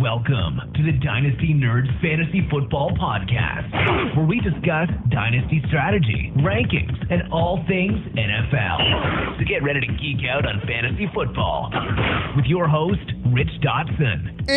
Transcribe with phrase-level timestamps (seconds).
[0.00, 7.30] Welcome to the Dynasty Nerds Fantasy Football Podcast, where we discuss dynasty strategy, rankings, and
[7.30, 9.38] all things NFL.
[9.38, 11.70] So get ready to geek out on fantasy football
[12.34, 14.48] with your host, Rich Dotson.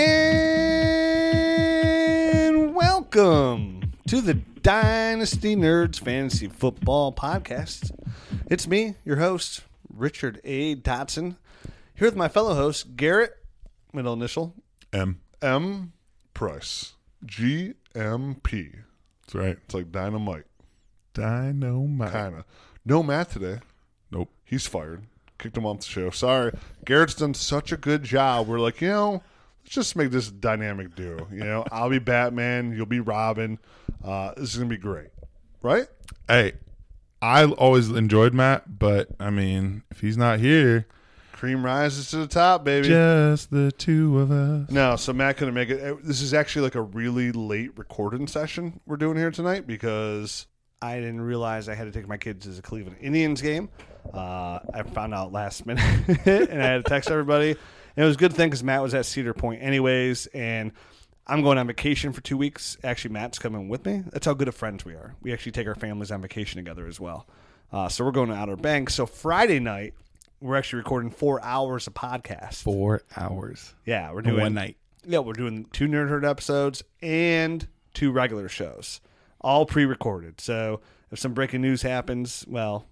[2.31, 7.91] And welcome to the Dynasty Nerds Fantasy Football Podcast.
[8.49, 9.63] It's me, your host,
[9.93, 10.77] Richard A.
[10.77, 11.35] Dotson,
[11.95, 13.35] here with my fellow host, Garrett,
[13.91, 14.53] middle initial,
[14.93, 15.19] M.
[15.43, 15.93] M
[16.33, 16.93] Price.
[17.25, 18.71] G M P.
[19.21, 19.57] That's right.
[19.65, 20.45] It's like dynamite.
[21.13, 22.11] Dynamite.
[22.11, 22.45] Kinda.
[22.85, 23.59] No Matt today.
[24.11, 24.29] Nope.
[24.43, 25.03] He's fired.
[25.37, 26.09] Kicked him off the show.
[26.09, 26.53] Sorry.
[26.85, 28.47] Garrett's done such a good job.
[28.47, 29.23] We're like, you know,
[29.63, 31.27] let's just make this dynamic duo.
[31.31, 33.59] You know, I'll be Batman, you'll be Robin.
[34.03, 35.09] Uh, this is gonna be great.
[35.61, 35.87] Right?
[36.27, 36.53] Hey,
[37.21, 40.87] I always enjoyed Matt, but I mean, if he's not here,
[41.43, 42.87] Cream rises to the top, baby.
[42.87, 44.71] just the two of us.
[44.71, 46.01] No, so Matt couldn't make it.
[46.01, 50.47] This is actually like a really late recording session we're doing here tonight because
[50.81, 53.67] I didn't realize I had to take my kids to the Cleveland Indians game.
[54.13, 55.83] Uh, I found out last minute,
[56.25, 57.49] and I had to text everybody.
[57.49, 60.71] And it was a good thing because Matt was at Cedar Point anyways, and
[61.27, 62.77] I'm going on vacation for two weeks.
[62.85, 64.01] Actually, Matt's coming with me.
[64.13, 65.17] That's how good of friends we are.
[65.21, 67.27] We actually take our families on vacation together as well.
[67.69, 68.93] Uh, so we're going to Outer Banks.
[68.93, 69.93] So Friday night,
[70.43, 72.55] we're actually recording four hours of podcast.
[72.55, 74.77] four hours Yeah, we're doing one night.
[75.05, 78.99] yeah, we're doing two Nerd Herd episodes and two regular shows,
[79.41, 80.41] all pre-recorded.
[80.41, 82.85] So if some breaking news happens, well,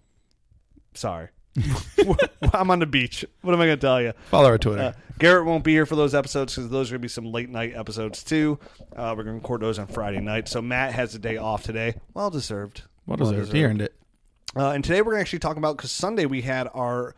[0.93, 1.27] sorry,
[2.53, 3.25] I'm on the beach.
[3.41, 4.13] What am I going to tell you?
[4.29, 4.81] Follow our Twitter.
[4.81, 7.25] Uh, Garrett won't be here for those episodes because those are going to be some
[7.25, 8.57] late night episodes too.
[8.95, 10.47] Uh, we're going to record those on Friday night.
[10.47, 11.95] So Matt has a day off today.
[12.13, 12.83] Well deserved.
[13.05, 13.51] well deserved.
[13.51, 13.93] He earned it.
[14.55, 17.15] Uh, and today we're going to actually talk about because Sunday we had our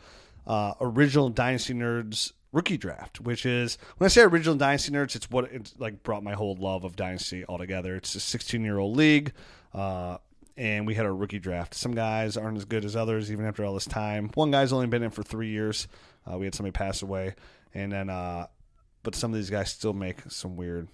[0.48, 5.30] uh, original Dynasty Nerds rookie draft, which is when I say original Dynasty Nerds, it's
[5.30, 7.96] what it's like brought my whole love of Dynasty all together.
[7.96, 9.34] It's a 16 year old league,
[9.74, 10.18] uh,
[10.56, 11.74] and we had our rookie draft.
[11.74, 14.30] Some guys aren't as good as others, even after all this time.
[14.36, 15.88] One guy's only been in for three years.
[16.32, 17.36] Uh, we had somebody pass away,
[17.74, 18.48] and then uh,
[19.02, 20.88] but some of these guys still make some weird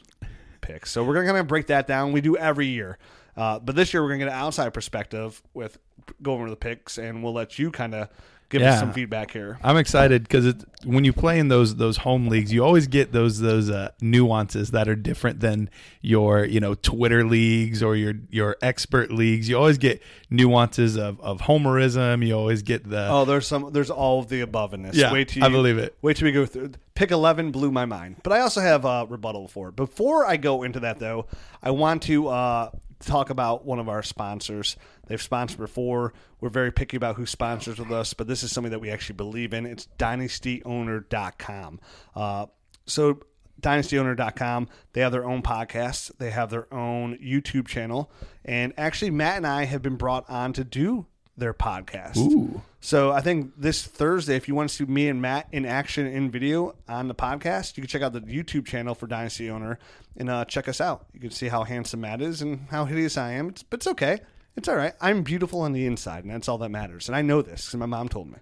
[0.62, 0.92] picks.
[0.92, 2.14] So we're gonna kind of break that down.
[2.14, 2.98] We do every year,
[3.36, 5.78] uh, but this year we're gonna get an outside perspective with
[6.22, 8.10] going over the picks, and we'll let you kind of
[8.50, 9.60] give us some feedback here.
[9.64, 13.40] I'm excited because when you play in those those home leagues, you always get those
[13.40, 15.70] those uh, nuances that are different than
[16.02, 19.48] your you know Twitter leagues or your your expert leagues.
[19.50, 22.26] You always get nuances of, of homerism.
[22.26, 23.72] You always get the Oh, there's some.
[23.72, 24.96] There's all of the above in this.
[24.96, 25.96] Yeah, wait till I you, believe it.
[26.02, 26.72] Wait till we go through.
[26.96, 29.76] Pick eleven blew my mind, but I also have a rebuttal for it.
[29.76, 31.28] Before I go into that, though,
[31.64, 34.76] I want to uh, talk about one of our sponsors.
[35.10, 36.14] They've sponsored before.
[36.40, 39.16] We're very picky about who sponsors with us, but this is something that we actually
[39.16, 39.66] believe in.
[39.66, 41.80] It's DynastyOwner.com.
[42.16, 42.46] Uh,
[42.86, 43.20] so
[43.60, 44.70] dynastyowner.com.
[44.94, 46.12] They have their own podcasts.
[46.18, 48.12] They have their own YouTube channel.
[48.46, 52.18] And actually, Matt and I have been brought on to do their podcast.
[52.18, 52.62] Ooh.
[52.82, 56.06] So I think this Thursday, if you want to see me and Matt in action
[56.06, 59.80] in video on the podcast, you can check out the YouTube channel for Dynasty Owner
[60.16, 61.08] and uh, check us out.
[61.14, 63.50] You can see how handsome Matt is and how hideous I am.
[63.50, 64.20] It's, but it's okay.
[64.60, 64.94] It's all right.
[65.00, 67.08] I'm beautiful on the inside, and that's all that matters.
[67.08, 68.38] And I know this because my mom told me.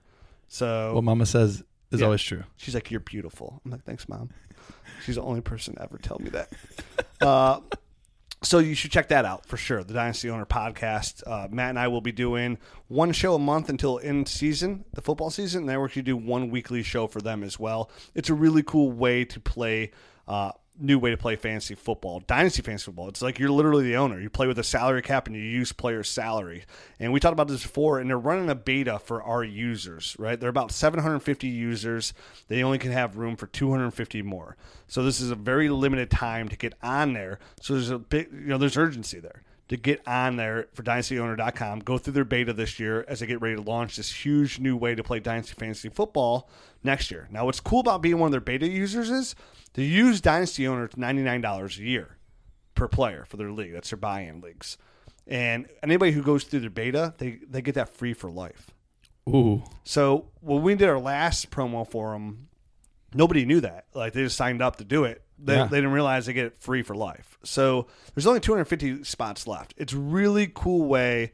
[0.48, 1.62] So what Mama says
[1.92, 2.06] is Yeah.
[2.08, 2.44] always true.
[2.56, 4.32] She's like, "You're beautiful." I'm like, "Thanks, mom."
[5.06, 6.50] She's the only person to ever tell me that.
[7.22, 7.60] uh,
[8.42, 9.84] so you should check that out for sure.
[9.84, 11.22] The Dynasty Owner podcast.
[11.28, 12.58] Uh, Matt and I will be doing
[12.88, 16.02] one show a month until end season, the football season, and then we're going to
[16.02, 17.92] do one weekly show for them as well.
[18.16, 19.92] It's a really cool way to play.
[20.28, 23.10] Uh, new way to play fantasy football, dynasty fantasy football.
[23.10, 24.20] It's like you're literally the owner.
[24.20, 26.66] You play with a salary cap and you use players' salary.
[27.00, 30.40] And we talked about this before, and they're running a beta for our users, right?
[30.40, 32.14] They're about 750 users.
[32.48, 34.58] They only can have room for 250 more.
[34.88, 37.40] So this is a very limited time to get on there.
[37.62, 41.80] So there's a big, you know, there's urgency there to get on there for dynastyowner.com.
[41.80, 44.78] Go through their beta this year as they get ready to launch this huge new
[44.78, 46.50] way to play Dynasty Fantasy Football
[46.84, 47.28] next year.
[47.32, 49.36] Now, what's cool about being one of their beta users is
[49.78, 52.18] to used Dynasty Owner, it's $99 a year
[52.76, 53.74] per player for their league.
[53.74, 54.78] That's their buy in leagues.
[55.28, 58.72] And anybody who goes through their beta, they, they get that free for life.
[59.30, 59.64] Ooh.
[59.84, 62.48] So when we did our last promo for them,
[63.14, 63.86] nobody knew that.
[63.94, 65.22] Like they just signed up to do it.
[65.38, 65.66] They, Yeah.
[65.68, 67.38] they didn't realize they get it free for life.
[67.44, 69.74] So there's only 250 spots left.
[69.78, 71.34] It's a really cool way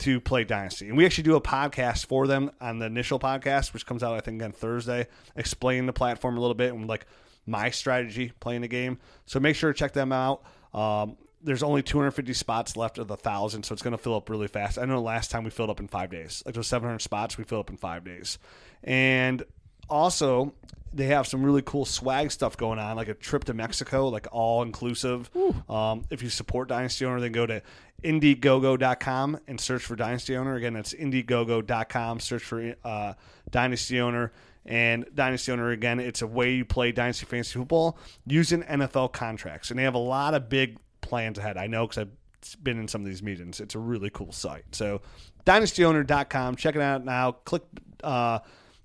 [0.00, 0.88] to play Dynasty.
[0.88, 4.14] And we actually do a podcast for them on the initial podcast, which comes out
[4.14, 5.06] I think on Thursday,
[5.36, 7.06] explain the platform a little bit and like
[7.46, 8.98] my strategy playing the game.
[9.24, 10.42] So make sure to check them out.
[10.74, 14.28] Um, there's only 250 spots left of the thousand, so it's going to fill up
[14.28, 14.78] really fast.
[14.78, 17.44] I know last time we filled up in five days, like those 700 spots, we
[17.44, 18.38] filled up in five days.
[18.82, 19.44] And
[19.88, 20.54] also,
[20.92, 24.26] they have some really cool swag stuff going on, like a trip to Mexico, like
[24.32, 25.30] all inclusive.
[25.70, 27.62] Um, if you support Dynasty Owner, then go to
[28.02, 30.56] Indiegogo.com and search for Dynasty Owner.
[30.56, 32.20] Again, that's Indiegogo.com.
[32.20, 33.14] Search for uh,
[33.50, 34.32] Dynasty Owner.
[34.66, 37.96] And Dynasty Owner, again, it's a way you play Dynasty Fantasy Football
[38.26, 39.70] using NFL contracts.
[39.70, 41.56] And they have a lot of big plans ahead.
[41.56, 43.60] I know because I've been in some of these meetings.
[43.60, 44.64] It's a really cool site.
[44.72, 45.02] So,
[45.46, 46.56] dynastyowner.com.
[46.56, 47.32] Check it out now.
[47.32, 47.62] Click
[48.02, 48.40] uh,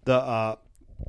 [0.06, 0.56] the uh,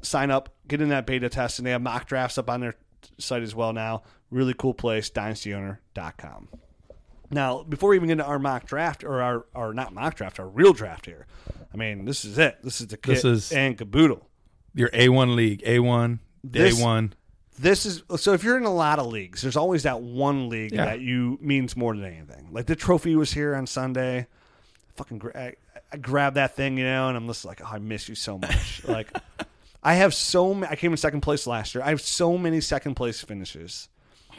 [0.03, 2.75] sign up, get in that beta test, and they have mock drafts up on their
[3.19, 4.03] site as well now.
[4.31, 6.49] Really cool place, dynastyowner.com.
[7.31, 10.39] Now, before we even get into our mock draft, or our, our not mock draft,
[10.39, 11.27] our real draft here,
[11.73, 12.59] I mean, this is it.
[12.63, 14.29] This is the kit This is- and caboodle.
[14.75, 17.15] Your A1 league, A1, This- day one.
[17.59, 18.33] This is so.
[18.33, 20.87] If you're in a lot of leagues, there's always that one league Yeah.
[20.87, 22.49] that you means more than anything.
[22.51, 24.27] Like the trophy was here on Sunday.
[24.97, 25.55] Fucking, gra- I,
[25.93, 28.39] I grabbed that thing, you know, and I'm just like, oh, I miss you so
[28.39, 28.83] much.
[28.89, 29.15] like,
[29.83, 30.55] I have so.
[30.55, 31.85] ma- I came in second place last year.
[31.85, 33.89] I have so many second place finishes.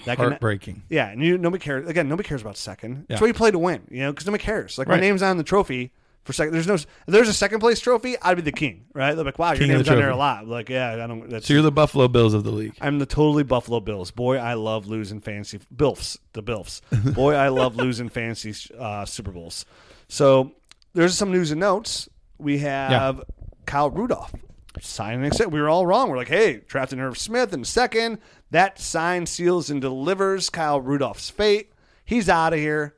[0.05, 0.81] That can- Heartbreaking.
[0.89, 1.87] Yeah, and you nobody cares.
[1.87, 2.95] Again, nobody cares about second.
[2.95, 3.03] Yeah.
[3.09, 4.77] That's why you play to win, you know, because nobody cares.
[4.79, 5.91] Like my name's on the trophy
[6.23, 6.53] for second.
[6.53, 6.77] There's no.
[7.05, 9.13] There's a second place trophy, I'd be the king, right?
[9.13, 10.47] They're like, wow, your King of name's the on there a lot.
[10.47, 11.29] Like, yeah, I don't.
[11.29, 12.75] That's So you're the Buffalo Bills of the league.
[12.81, 14.11] I'm the totally Buffalo Bills.
[14.11, 16.81] Boy, I love losing fantasy Bilfs, the Bilfs.
[16.91, 19.65] Boy, I love losing fantasy uh, Super Bowls.
[20.07, 20.53] So
[20.93, 22.09] there's some news and notes.
[22.37, 23.23] We have
[23.65, 24.33] Kyle Rudolph
[24.81, 25.31] signing.
[25.49, 26.09] We were all wrong.
[26.09, 28.19] We're like, hey, drafted Irv Smith in second.
[28.51, 31.71] That sign seals and delivers Kyle Rudolph's fate.
[32.05, 32.95] He's out of here.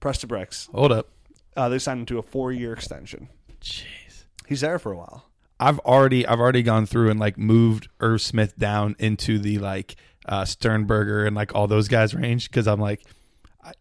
[0.00, 0.68] Press the brakes.
[0.72, 1.08] Hold up.
[1.56, 3.28] Uh, they signed him to a four-year extension.
[3.60, 4.24] Jeez.
[4.46, 5.26] He's there for a while.
[5.60, 9.94] I've already I've already gone through and like moved Irv Smith down into the like
[10.26, 13.02] uh, Sternberger and like all those guys range because I'm like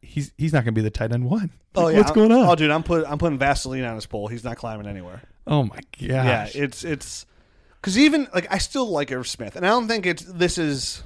[0.02, 1.50] he's he's not gonna be the tight end one.
[1.74, 2.48] Oh Like, yeah, what's going on?
[2.48, 4.28] Oh dude, I'm put I'm putting Vaseline on his pole.
[4.28, 5.22] He's not climbing anywhere.
[5.48, 6.00] oh my gosh.
[6.00, 7.26] Yeah, it's it's
[7.78, 11.02] because even like I still like Irv Smith, and I don't think it's this is.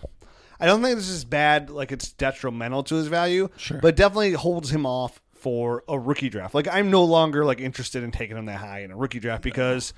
[0.60, 1.70] I don't think this is bad.
[1.70, 3.80] Like it's detrimental to his value, Sure.
[3.82, 6.56] but definitely holds him off for a rookie draft.
[6.56, 9.44] Like I'm no longer like interested in taking him that high in a rookie draft
[9.44, 9.94] because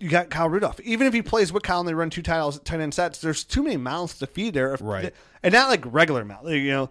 [0.00, 0.80] you got Kyle Rudolph.
[0.80, 3.44] Even if he plays with Kyle and they run two titles, tight end sets, there's
[3.44, 4.76] too many mouths to feed there.
[4.80, 5.14] Right.
[5.44, 6.48] and not like regular mouth.
[6.48, 6.90] You know,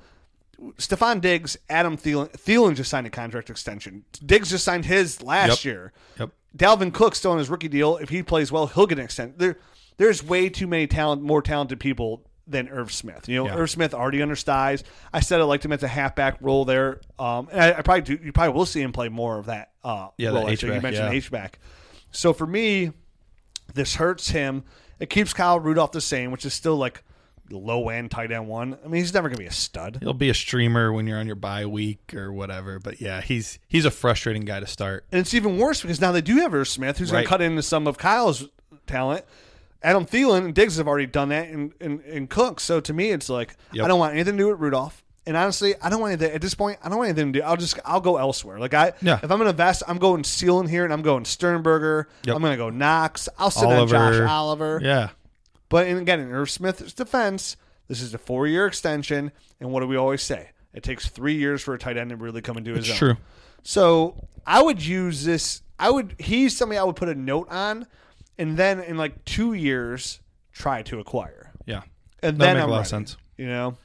[0.77, 2.31] Stefon Diggs, Adam Thielen.
[2.31, 4.05] Thielen just signed a contract extension.
[4.25, 5.73] Diggs just signed his last Yep.
[5.73, 5.93] year.
[6.19, 6.29] Yep.
[6.57, 7.97] Dalvin Cook still on his rookie deal.
[7.97, 9.35] If he plays well, he'll get an extension.
[9.37, 9.57] There,
[9.97, 13.29] there's way too many talent, more talented people than Irv Smith.
[13.29, 13.55] You know, Yeah.
[13.55, 14.85] Irv Smith already undersized.
[15.13, 17.01] I said I liked him as a halfback role there.
[17.19, 18.19] Um, and I, I probably do.
[18.23, 19.71] You probably will see him play more of that.
[19.83, 20.49] Uh, Yeah, the role.
[20.49, 21.17] Actually, you H-back, mentioned yeah.
[21.17, 21.59] H back.
[22.11, 22.91] So for me,
[23.73, 24.63] this hurts him.
[24.99, 27.03] It keeps Kyle Rudolph the same, which is still like
[27.49, 28.77] low end tight end one.
[28.83, 29.97] I mean, he's never gonna be a stud.
[30.01, 32.79] He'll be a streamer when you're on your bye week or whatever.
[32.79, 35.05] But yeah, he's he's a frustrating guy to start.
[35.11, 37.61] And it's even worse because now they do have Irv Smith, who's gonna cut into
[37.63, 38.47] some of Kyle's
[38.87, 39.25] talent.
[39.83, 42.59] Adam Thielen and Diggs have already done that in, in, in Cook.
[42.59, 43.85] So to me, it's like Yep.
[43.85, 45.03] I don't want anything to do with Rudolph.
[45.25, 46.79] And honestly, I don't want anything at this point.
[46.83, 47.45] I don't want anything to do.
[47.45, 48.59] I'll just I'll go elsewhere.
[48.59, 49.17] Like I, Yeah.
[49.21, 52.07] if I'm going to invest, I'm going Sealing here, and I'm going Sternberger.
[52.25, 52.35] Yep.
[52.35, 53.29] I'm going to go Knox.
[53.37, 54.79] I'll sit on Josh Oliver.
[54.83, 55.09] Yeah.
[55.69, 57.55] But in, again, in Irv Smith's defense,
[57.87, 59.31] this is a four year extension.
[59.59, 60.49] And what do we always say?
[60.73, 62.97] It takes three years for a tight end to really come into his It's own.
[63.15, 63.17] true.
[63.63, 65.61] So I would use this.
[65.77, 66.15] I would.
[66.19, 67.85] He's somebody I would put a note on,
[68.37, 70.19] and then in like two years
[70.51, 71.81] try to acquire, Yeah.
[72.21, 73.17] and That'd then make I'm a lot ready, of sense.
[73.37, 73.77] You know,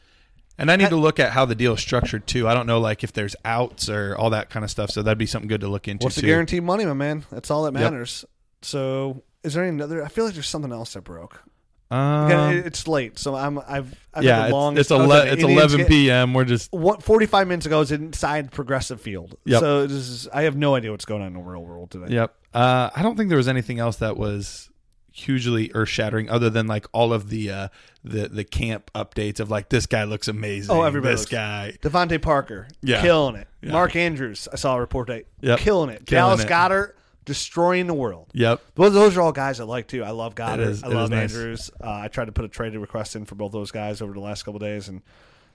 [0.58, 2.48] And I need to look at how the deal is structured too.
[2.48, 4.90] I don't know like if there's outs or all that kind of stuff.
[4.90, 6.26] So that'd be something good to look into what's the too.
[6.28, 7.24] guaranteed money, my man?
[7.30, 8.24] That's all that matters.
[8.62, 10.02] So is there any another?
[10.04, 11.42] I feel like there's something else that broke.
[11.90, 13.58] Um, it's late, so I'm.
[13.60, 13.94] I've.
[14.12, 16.34] I've yeah, it's, it's, ele- it's Indians 11 game- p.m.
[16.34, 19.36] We're just What, 45 minutes ago, I was inside Progressive Field.
[19.44, 19.60] Yep.
[19.60, 22.12] So this is, I have no idea what's going on in the real world today.
[22.14, 22.34] Yep.
[22.54, 24.70] Uh, I don't think there was anything else that was
[25.12, 27.68] hugely earth shattering other than like all of the uh,
[28.04, 30.74] the the camp updates of like this guy looks amazing.
[30.74, 31.78] Oh, everybody this looks- guy.
[31.82, 33.00] DeVante Parker, Yeah.
[33.02, 33.48] killing it.
[33.62, 33.72] Yeah.
[33.72, 35.58] Mark Andrews, I saw a report date, Yep.
[35.60, 36.04] killing it.
[36.06, 36.48] Killing Dallas it.
[36.48, 36.92] Goedert
[37.26, 38.28] destroying the world.
[38.32, 38.62] Yep.
[38.76, 40.02] Those, those are all guys I like too.
[40.02, 40.60] I love Goedert.
[40.66, 41.34] is- I love is nice.
[41.36, 41.70] Andrews.
[41.78, 44.20] Uh, I tried to put a trade request in for both those guys over the
[44.20, 45.02] last couple days, and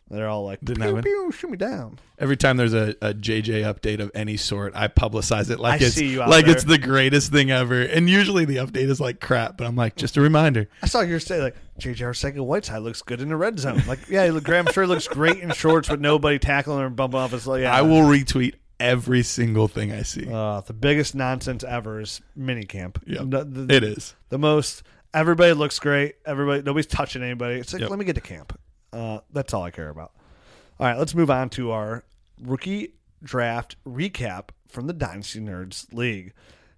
[0.10, 1.98] they're all like, Didn't pew, pew, shoot me down.
[2.20, 5.86] Every time there's a, a JJ update of any sort, I publicize it like I
[5.86, 6.54] it's you like there.
[6.54, 7.82] it's the greatest thing ever.
[7.82, 10.68] And usually the update is like crap, but I'm like just a reminder.
[10.84, 12.04] I saw your say like J.J.
[12.04, 13.82] Arcega Whiteside looks good in the red zone.
[13.88, 17.32] Like, yeah, Graham sure looks great in shorts with nobody tackling him or bumping off
[17.32, 17.62] his leg.
[17.64, 17.74] Yeah.
[17.74, 20.28] I will retweet every single thing I see.
[20.32, 22.96] Uh, the biggest nonsense ever is minicamp.
[23.06, 24.16] The- it is.
[24.30, 24.84] the most.
[25.14, 26.16] Everybody looks great.
[26.26, 27.56] Everybody, nobody's touching anybody.
[27.60, 27.90] It's like, Yep.
[27.90, 28.58] let me get to camp.
[28.94, 30.12] Uh, that's all I care about.
[30.80, 32.04] All right, let's move on to our
[32.42, 36.34] rookie draft recap from the Dynasty Nerds League.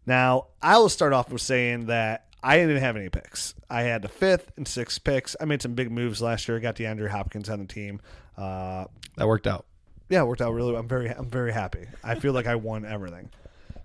[0.05, 3.53] Now, I will start off with saying that I didn't have any picks.
[3.69, 5.35] I had the fifth and sixth picks.
[5.39, 6.57] I made some big moves last year.
[6.57, 8.01] I got DeAndre Hopkins on the team.
[8.37, 9.65] Uh, That worked out.
[10.13, 10.75] Yeah, it worked out really.
[10.75, 11.87] I'm very, I'm very happy.
[12.03, 13.29] I feel like I won everything.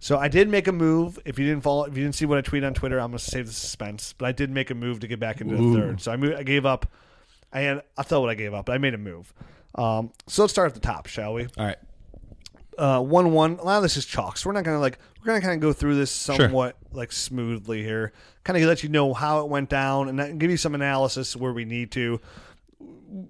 [0.00, 1.18] So I did make a move.
[1.25, 3.18] If you didn't follow, if you didn't see what I tweeted on Twitter, I'm going
[3.18, 4.14] to save the suspense.
[4.16, 6.00] But I did make a move to get back into the third.
[6.00, 6.87] So I moved, I gave up.
[7.52, 7.82] I had.
[7.97, 9.32] I'll tell what I gave up, but I made a move.
[9.75, 11.44] Um, so let's start at the top, shall we?
[11.56, 11.76] All right.
[12.78, 13.52] uh, one one.
[13.58, 15.61] A lot of this is chalk, so we're not gonna like we're gonna kind of
[15.61, 18.12] go through this somewhat like smoothly here,
[18.44, 21.35] kind of let you know how it went down and that- give you some analysis
[21.35, 22.20] where we need to.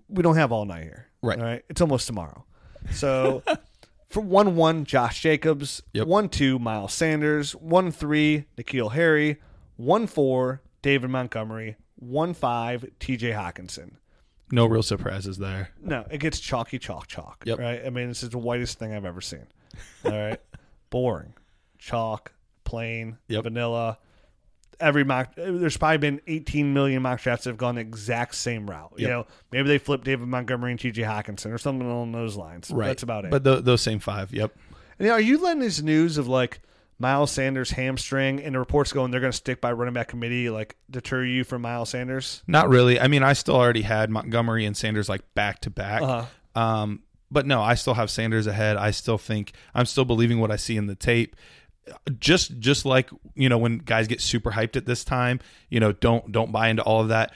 [0.08, 1.38] We don't have all night here, Right.
[1.38, 2.44] All right, it's almost tomorrow.
[2.92, 3.42] So
[4.08, 5.82] for one one, Josh Jacobs.
[5.92, 6.06] Yep.
[6.06, 7.52] One two, Miles Sanders.
[7.54, 9.36] One three, N'Keal Harry.
[9.76, 11.76] One four, David Montgomery.
[11.96, 13.30] One five, T.J.
[13.32, 13.92] Hockenson.
[14.50, 15.70] No real surprises there.
[15.82, 17.42] No, it gets chalky, chalk, chalk.
[17.44, 17.58] Yep.
[17.58, 17.82] Right.
[17.84, 19.46] I mean, this is the whitest thing I've ever seen.
[20.04, 20.40] All right.
[20.90, 21.34] Boring,
[21.78, 22.32] chalk,
[22.64, 23.44] plain, Yep.
[23.44, 23.98] vanilla.
[24.80, 28.68] Every mock, there's probably been 18 million mock drafts that have gone the exact same
[28.68, 28.92] route.
[28.96, 31.02] You know, maybe they flip David Montgomery and T.J.
[31.02, 32.70] Hockenson or something along those lines.
[32.70, 32.86] Right.
[32.86, 33.30] That's about it.
[33.30, 34.32] But th- those same five.
[34.32, 34.56] Yep.
[34.98, 36.60] And are you letting this news of like
[36.98, 40.50] Miles Sanders hamstring and the reports going they're going to stick by running back committee
[40.50, 42.42] like deter you from Miles Sanders?
[42.46, 42.98] Not really.
[43.00, 46.02] I mean, I still already had Montgomery and Sanders like back to back.
[46.02, 46.60] Uh-huh.
[46.60, 48.76] Um, but no, I still have Sanders ahead.
[48.76, 51.36] I still think I'm still believing what I see in the tape.
[52.18, 55.92] Just just like you know when guys get super hyped at this time, you know
[55.92, 57.32] don't don't buy into all of that.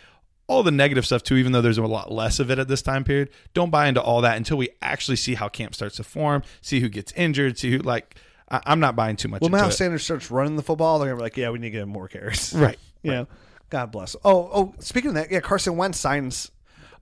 [0.48, 2.82] All the negative stuff too, even though there's a lot less of it at this
[2.82, 3.30] time period.
[3.54, 6.80] Don't buy into all that until we actually see how camp starts to form, see
[6.80, 8.16] who gets injured, see who like.
[8.50, 9.40] I, I'm not buying too much.
[9.40, 9.72] Well, now it.
[9.72, 10.98] Sanders starts running the football.
[10.98, 12.52] They're gonna be like, yeah, we need to get him more carries.
[12.52, 12.78] right?
[13.02, 13.12] Yeah.
[13.12, 13.28] know,
[13.70, 14.14] God bless.
[14.24, 14.74] Oh, oh.
[14.78, 16.52] Speaking of that, yeah, Carson Wentz signs,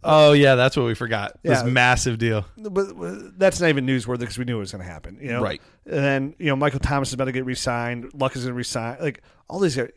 [0.03, 1.39] Oh yeah, that's what we forgot.
[1.43, 1.69] This Yeah.
[1.69, 2.47] massive deal.
[2.57, 5.19] but but that's not even newsworthy because we knew it was going to happen.
[5.21, 5.61] You know, Right.
[5.87, 8.13] And then you know, Michael Thomas is about to get re-signed.
[8.15, 8.97] Luck is going to resign.
[9.01, 9.91] Like all these, guys,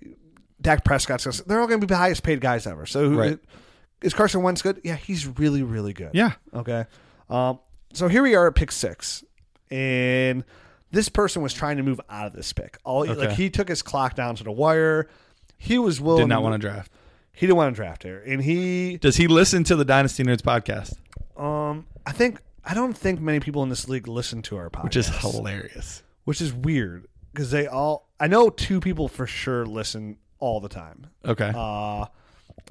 [0.62, 1.26] Dak Prescott's.
[1.26, 2.86] Gonna, they're all going to be the highest paid guys ever.
[2.86, 3.40] So, who- Right.
[4.02, 4.82] is Carson Wentz good?
[4.84, 6.12] Yeah, he's really, really good.
[6.14, 6.34] Yeah.
[6.54, 6.86] Okay.
[7.30, 7.60] Um,
[7.94, 9.24] so here we are at pick six,
[9.72, 10.44] and
[10.92, 12.78] this person was trying to move out of this pick.
[12.84, 15.08] All like he took his clock down to the wire.
[15.58, 16.24] He was willing.
[16.24, 16.92] Did not want to draft.
[17.34, 18.98] He didn't want to draft here, and he.
[18.98, 20.96] Does he listen to the Dynasty Nerds podcast?
[21.42, 24.84] Um, I think I don't think many people in this league listen to our podcast,
[24.84, 26.04] Which is hilarious.
[26.26, 28.08] which is weird because they all.
[28.20, 31.08] I know two people for sure listen all the time.
[31.26, 31.52] Okay.
[31.56, 32.06] Uh,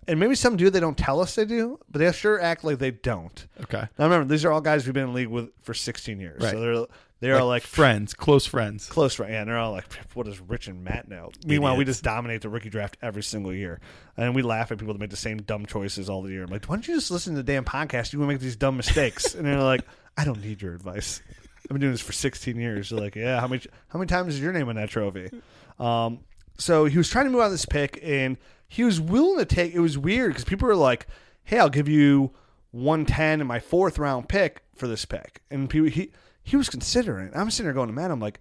[0.08, 0.70] and maybe some do.
[0.70, 3.46] They don't tell us they do, but they sure act like they don't.
[3.62, 3.88] okay.
[3.98, 6.40] Now remember, these are all guys we've been in the league with for 16 years.
[6.42, 6.52] Right.
[6.52, 6.86] So they're
[7.22, 8.88] they are like, friends, close friends.
[8.88, 9.30] close friends.
[9.30, 11.30] Yeah, and they're all like, what does Rich and Matt know?
[11.46, 13.80] Meanwhile, we just dominate the rookie draft every single year,
[14.16, 16.42] and we laugh at people that make the same dumb choices all the year.
[16.42, 18.12] I'm like, why don't you just listen to the damn podcast?
[18.12, 19.82] You to make these dumb mistakes, and they're like,
[20.16, 21.22] I don't need your advice.
[21.60, 22.90] I've been doing this for 16 years.
[22.90, 25.30] They're like, yeah, how many how many times is your name on that trophy?
[25.78, 26.24] Um,
[26.58, 28.36] so he was trying to move on this pick, and
[28.66, 29.74] he was willing to take.
[29.74, 31.06] It was weird because people were like,
[31.44, 32.32] "Hey, I'll give you
[32.72, 36.10] 110 in my fourth round pick for this pick," and people, he
[36.44, 37.28] he was considering.
[37.28, 37.32] it.
[37.36, 38.40] I'm sitting there going to Matt, I'm like,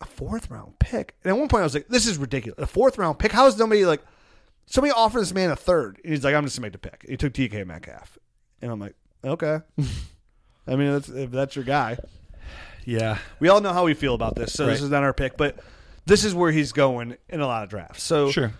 [0.00, 2.58] a fourth round pick, and at one point I was like, "This is ridiculous.
[2.62, 3.32] A fourth round pick?
[3.32, 4.02] How is nobody like?"
[4.66, 7.04] Somebody offered this man a third, and he's like, "I'm just gonna make the pick."
[7.08, 8.18] He took DK Metcalf,
[8.62, 8.94] and I'm like,
[9.24, 9.60] "Okay."
[10.66, 11.98] I mean, that's, if that's your guy,
[12.86, 13.18] Yeah.
[13.38, 14.52] we all know how we feel about this.
[14.54, 15.58] So this is not our pick, but
[16.06, 18.02] this is where he's going in a lot of drafts.
[18.02, 18.52] So Sure.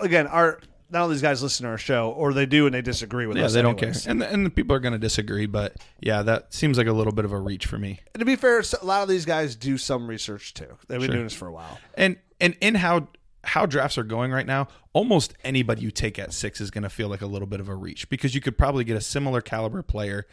[0.00, 2.82] again, our not all these guys listen to our show, or they do and they
[2.82, 3.40] disagree with us.
[3.40, 3.52] Yeah, us.
[3.54, 5.46] they don't care, and and the people are going to disagree.
[5.46, 8.00] But yeah, that seems like a little bit of a reach for me.
[8.14, 10.76] And to be fair, a lot of these guys do some research too.
[10.88, 11.14] They've been Sure.
[11.14, 11.78] doing this for a while.
[11.94, 13.08] And and in how
[13.44, 16.90] how drafts are going right now, almost anybody you take at six is going to
[16.90, 19.40] feel like a little bit of a reach because you could probably get a similar
[19.40, 20.26] caliber player,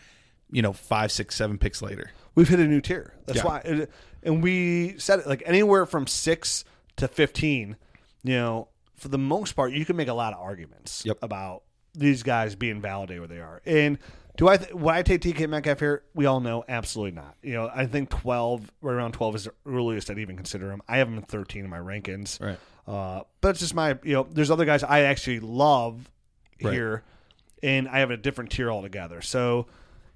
[0.52, 2.12] you know, five, six, seven picks later.
[2.34, 3.14] We've hit a new tier.
[3.26, 3.46] That's Yeah.
[3.46, 3.88] why, and-
[4.24, 6.66] and we said it like anywhere from six
[6.98, 7.76] to fifteen.
[8.24, 11.18] You know, for the most part, you can make a lot of arguments Yep.
[11.22, 13.62] about these guys being validated where they are.
[13.66, 13.98] And
[14.38, 16.04] do I th- would I take DK Metcalf here?
[16.14, 17.36] We all know absolutely not.
[17.42, 20.82] You know, I think twelve, right around twelve, is the earliest I'd even consider him.
[20.90, 22.42] I have him at thirteen in my rankings.
[22.42, 22.60] Right.
[22.88, 24.28] Uh, but it's just my you know.
[24.30, 26.10] There's other guys I actually love
[26.62, 26.74] Right.
[26.74, 27.04] here,
[27.64, 29.22] and I have a different tier altogether.
[29.22, 29.68] So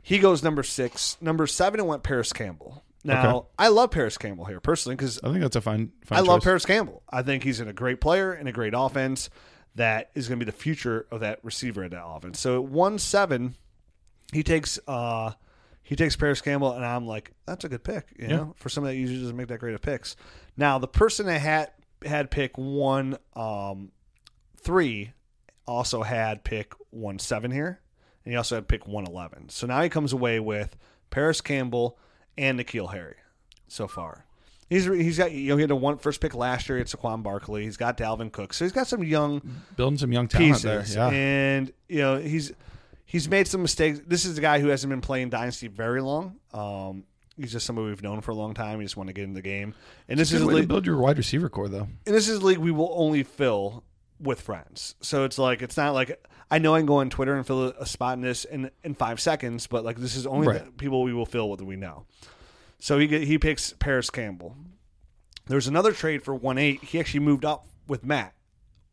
[0.02, 1.16] he goes number six.
[1.22, 2.84] Number seven, I went Parris Campbell.
[3.04, 3.48] Now Okay.
[3.60, 5.92] I love Parris Campbell here personally because I think that's a fine.
[6.04, 6.44] fine I love.
[6.44, 7.04] Parris Campbell.
[7.10, 9.30] I think he's in a great player and a great offense
[9.76, 12.40] that is going to be the future of that receiver in that offense.
[12.40, 13.56] So at one seven,
[14.34, 15.32] he takes uh
[15.82, 18.96] he takes Parris Campbell, and I'm like, that's a good pick, you know, for somebody
[18.98, 20.16] that usually doesn't make that great of picks.
[20.58, 21.72] Now the person that had
[22.06, 23.92] had pick one um
[24.58, 25.14] three
[25.66, 27.80] also had pick one seven here,
[28.26, 29.48] and he also had pick one eleven.
[29.50, 30.76] So now he comes away with
[31.12, 31.98] Parris Campbell
[32.40, 33.16] and N'Keal Harry
[33.68, 34.26] so far.
[34.70, 36.78] He's he's got you know he had a one first pick last year.
[36.78, 37.64] It's Saquon Barkley.
[37.64, 39.42] He's got Dalvin Cook, so he's got some young
[39.76, 40.64] Building some young talent pieces.
[40.64, 40.86] there.
[40.86, 41.10] Yeah.
[41.10, 42.52] And you know he's
[43.06, 44.00] he's made some mistakes.
[44.06, 46.36] This is a guy who hasn't been playing dynasty very long.
[46.54, 47.04] Um,
[47.36, 48.80] he's just somebody we've known for a long time.
[48.80, 49.74] He just want to get in the game.
[50.08, 51.88] And this is a league, build your wide receiver core, though.
[52.06, 53.84] and this is a league we will only fill
[54.20, 54.96] with friends.
[55.02, 57.66] So it's like it's not like I know I can go on Twitter and fill
[57.68, 60.66] a spot in this in in five seconds, but like this is only Right.
[60.66, 62.06] the people we will fill with we know.
[62.80, 64.56] So he get, he picks Parris Campbell.
[65.48, 66.84] There's another trade for one eight.
[66.84, 68.34] He actually moved up with Matt.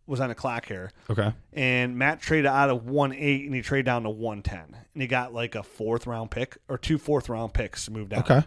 [0.09, 1.33] Was on a clock here Okay.
[1.53, 5.03] and Matt traded out of one eight and he traded down to one ten, and
[5.03, 8.39] he got like a fourth round pick or two fourth round picks moved move down.
[8.39, 8.47] Okay.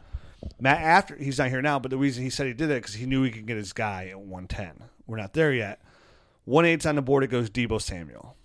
[0.57, 2.93] Matt after he's not here now, but the reason he said he did it because
[2.93, 4.85] he knew he could get his guy at one ten.
[5.05, 5.81] We're not there yet.
[6.49, 7.23] One eight's on the board.
[7.23, 8.35] It goes Deebo Samuel.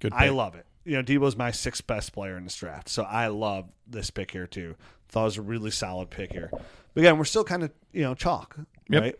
[0.00, 0.12] Good.
[0.14, 0.64] I love it.
[0.84, 4.30] You know, Deebo's my sixth best player in this draft, so I love this pick
[4.30, 4.74] here too.
[5.10, 6.50] Thought it was a really solid pick here.
[6.50, 8.56] But again, we're still kind of you know chalk,
[8.88, 9.02] Yep.
[9.02, 9.14] right?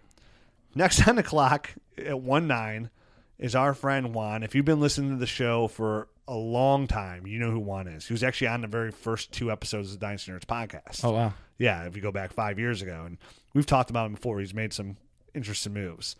[0.75, 2.91] Next on the clock at one nine
[3.39, 4.43] is our friend Juan.
[4.43, 7.87] If you've been listening to the show for a long time, you know who Juan
[7.87, 8.07] is.
[8.07, 11.05] He was actually on the very first two episodes of the Dynasty Nerds podcast.
[11.05, 11.35] Oh wow.
[11.59, 13.19] Yeah, if you go back five years ago, and
[13.55, 14.41] we've talked about him before.
[14.41, 14.97] He's made some
[15.35, 16.17] interesting moves,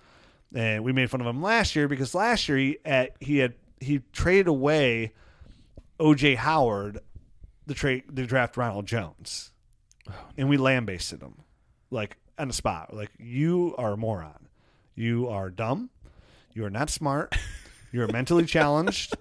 [0.55, 3.55] and we made fun of him last year because last year he at, he had
[3.81, 5.13] he traded away
[5.99, 6.99] OJ Howard,
[7.67, 9.53] the trade the draft Ronald Jones,
[10.09, 11.43] oh, and we lambasted him
[11.91, 12.95] like on the spot.
[12.95, 14.49] Like you are a moron,
[14.95, 15.91] you are dumb,
[16.53, 17.35] you are not smart,
[17.93, 19.17] you are mentally challenged.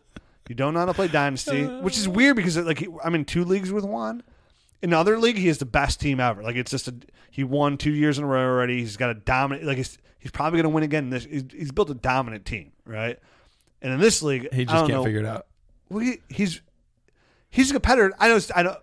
[0.50, 3.46] You don't know how to play dynasty, which is weird because like I'm in two
[3.46, 4.22] leagues with Juan.
[4.82, 6.42] In the other league, he is the best team ever.
[6.42, 6.96] Like it's just a
[7.30, 8.80] he won two years in a row already.
[8.80, 11.10] He's got a dominant like he's he's probably going to win again.
[11.10, 13.20] This he's, he's built a dominant team, right?
[13.82, 15.48] And in this league, He just can't know, figure it out.
[15.90, 16.62] well, he, he's
[17.50, 18.14] he's a competitor.
[18.20, 18.52] I don't.
[18.56, 18.78] I don't.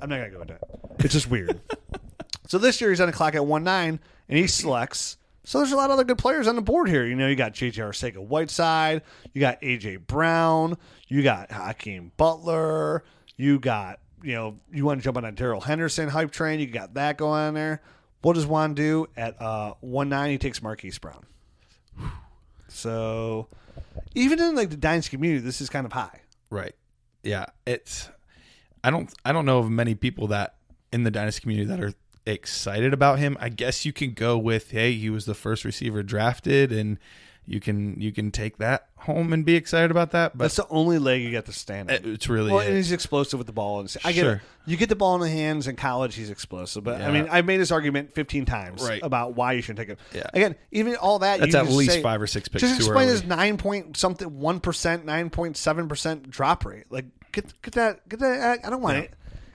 [0.00, 0.62] I'm not gonna go into it.
[0.98, 1.60] It's just weird.
[2.48, 5.16] so this year he's on the clock at one nine, and he selects.
[5.44, 7.04] So there's a lot of other good players on the board here.
[7.04, 7.82] You know, you got J.J.
[7.82, 9.96] Arcega Whiteside, you got A.J.
[9.96, 10.76] Brown,
[11.08, 13.02] you got Hakeem Butler,
[13.36, 16.60] you got you know you want to jump on a Darrell Henderson hype train.
[16.60, 17.82] You got that going on there.
[18.22, 20.30] What does Juan do at uh, one nine?
[20.30, 21.24] He takes Marquise Brown.
[22.74, 23.48] So
[24.14, 26.22] even in like the dynasty community, this is kind of high.
[26.48, 26.74] Right.
[27.22, 27.44] Yeah.
[27.66, 28.08] It's.
[28.82, 29.12] I don't.
[29.26, 30.54] I don't know of many people that
[30.90, 31.92] in the dynasty community that are
[32.26, 33.36] excited about him.
[33.40, 36.98] I guess you can go with, hey, he was the first receiver drafted, and
[37.46, 40.36] you can you can take that home and be excited about that.
[40.38, 41.98] But That's the only leg you get to stand on.
[42.04, 42.68] it's really well, it.
[42.68, 43.80] and he's explosive with the ball.
[43.80, 44.32] And I get Sure.
[44.34, 44.40] it.
[44.64, 46.84] You get the ball in the hands in college, he's explosive.
[46.84, 49.00] But I mean, I've made this argument 15 times Right.
[49.02, 49.96] about why you shouldn't take him.
[50.14, 50.22] Yeah.
[50.32, 53.06] Again, even all that, That's at least say- five or six picks Just too explain
[53.08, 53.12] early.
[53.12, 56.84] his nine point something, one percent, nine point seven percent drop rate.
[56.90, 58.60] Like get get that get that.
[58.64, 59.14] I don't want it.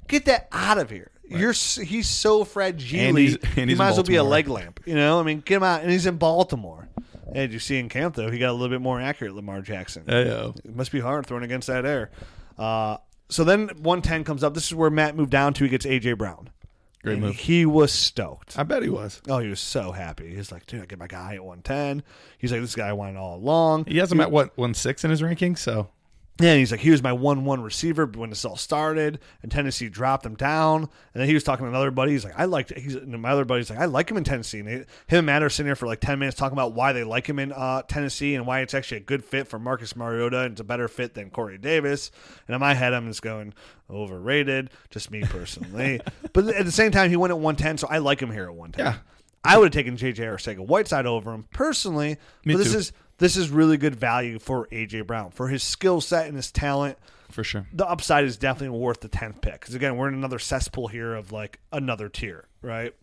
[0.09, 1.11] Get that out of here.
[1.29, 2.99] You're he's so fragile.
[2.99, 4.81] And he's- and he might as well be a leg lamp.
[4.85, 6.87] You know, I mean, get him out, and he's in Baltimore.
[7.33, 8.31] Hey, did you see in camp though?
[8.31, 10.03] He got a little bit more accurate, Lamar Jackson.
[10.03, 10.57] Ayo.
[10.63, 12.11] It must be hard throwing against that air.
[12.57, 12.97] Uh,
[13.29, 14.53] so then 110 comes up.
[14.53, 15.63] This is where Matt moved down to.
[15.63, 16.49] He gets AJ Brown.
[17.03, 17.35] Great And move.
[17.35, 18.57] He was stoked.
[18.57, 19.21] I bet he was.
[19.29, 20.35] Oh, he was so happy.
[20.35, 22.03] He's like, dude, I get my guy at 110.
[22.37, 23.85] He's like, this guy I wanted all along.
[23.85, 25.55] He has him at what one six in his ranking.
[25.55, 25.89] So
[26.39, 29.89] Yeah, and he's like, he was my one-one receiver when this all started, and Tennessee
[29.89, 30.81] dropped him down.
[30.81, 32.11] And then he was talking to another buddy.
[32.11, 32.77] He's like, I liked.
[32.77, 34.59] He's and my other buddy's like, I like him in Tennessee.
[34.59, 36.93] And they, him and Matt are sitting here for like ten minutes talking about why
[36.93, 39.95] they like him in uh, Tennessee and why it's actually a good fit for Marcus
[39.95, 42.11] Mariota and it's a better fit than Corey Davis.
[42.47, 43.53] And in my head, I'm just going
[43.89, 44.69] overrated.
[44.91, 46.01] Just me personally,
[46.33, 48.53] but at the same time, he went at 110, so I like him here at
[48.53, 48.85] 110.
[48.85, 48.99] Yeah.
[49.43, 52.17] I would have taken JJ or Arcega Whiteside over him personally.
[52.43, 52.79] Me but this too.
[52.79, 56.51] is this is really good value for AJ Brown for his skill set and his
[56.51, 56.97] talent.
[57.29, 57.67] for sure.
[57.73, 61.13] The upside is definitely worth the tenth pick because again we're in another cesspool here
[61.15, 62.93] of like another tier, right?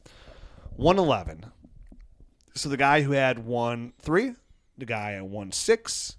[0.76, 1.46] One eleven.
[2.54, 4.34] So the guy who had one three,
[4.78, 6.16] the guy at one six,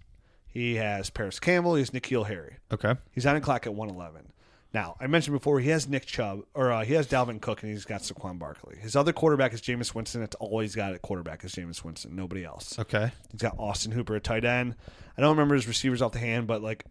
[0.47, 1.75] he has Parris Campbell.
[1.75, 2.57] He's N'Keal Harry.
[2.73, 2.95] Okay.
[3.11, 4.31] He's on a clock at 111.
[4.75, 7.71] Now, I mentioned before he has Nick Chubb, or uh, he has Dalvin Cook, and
[7.71, 8.75] he's got Saquon Barkley.
[8.77, 10.21] His other quarterback is Jameis Winston.
[10.21, 12.13] It's all he's got at quarterback is Jameis Winston.
[12.13, 12.77] Nobody else.
[12.77, 13.09] Okay.
[13.31, 14.75] He's got Austin Hooper at tight end.
[15.17, 16.83] I don't remember his receivers off the hand, but like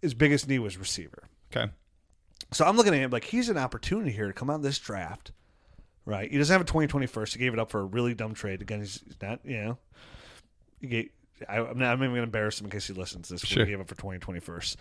[0.00, 1.24] his biggest need was receiver.
[1.54, 1.70] Okay.
[2.50, 4.78] So I'm looking at him like he's an opportunity here to come out of this
[4.78, 5.32] draft,
[6.06, 6.30] right?
[6.30, 7.34] He doesn't have a 2020 first.
[7.34, 8.62] He gave it up for a really dumb trade.
[8.62, 9.78] Again, he's not, you know,
[10.80, 11.10] he gave,
[11.46, 13.42] I, I'm not I'm even going to embarrass him in case he listens to this.
[13.42, 13.66] Sure.
[13.66, 14.78] He gave up for 2020 first.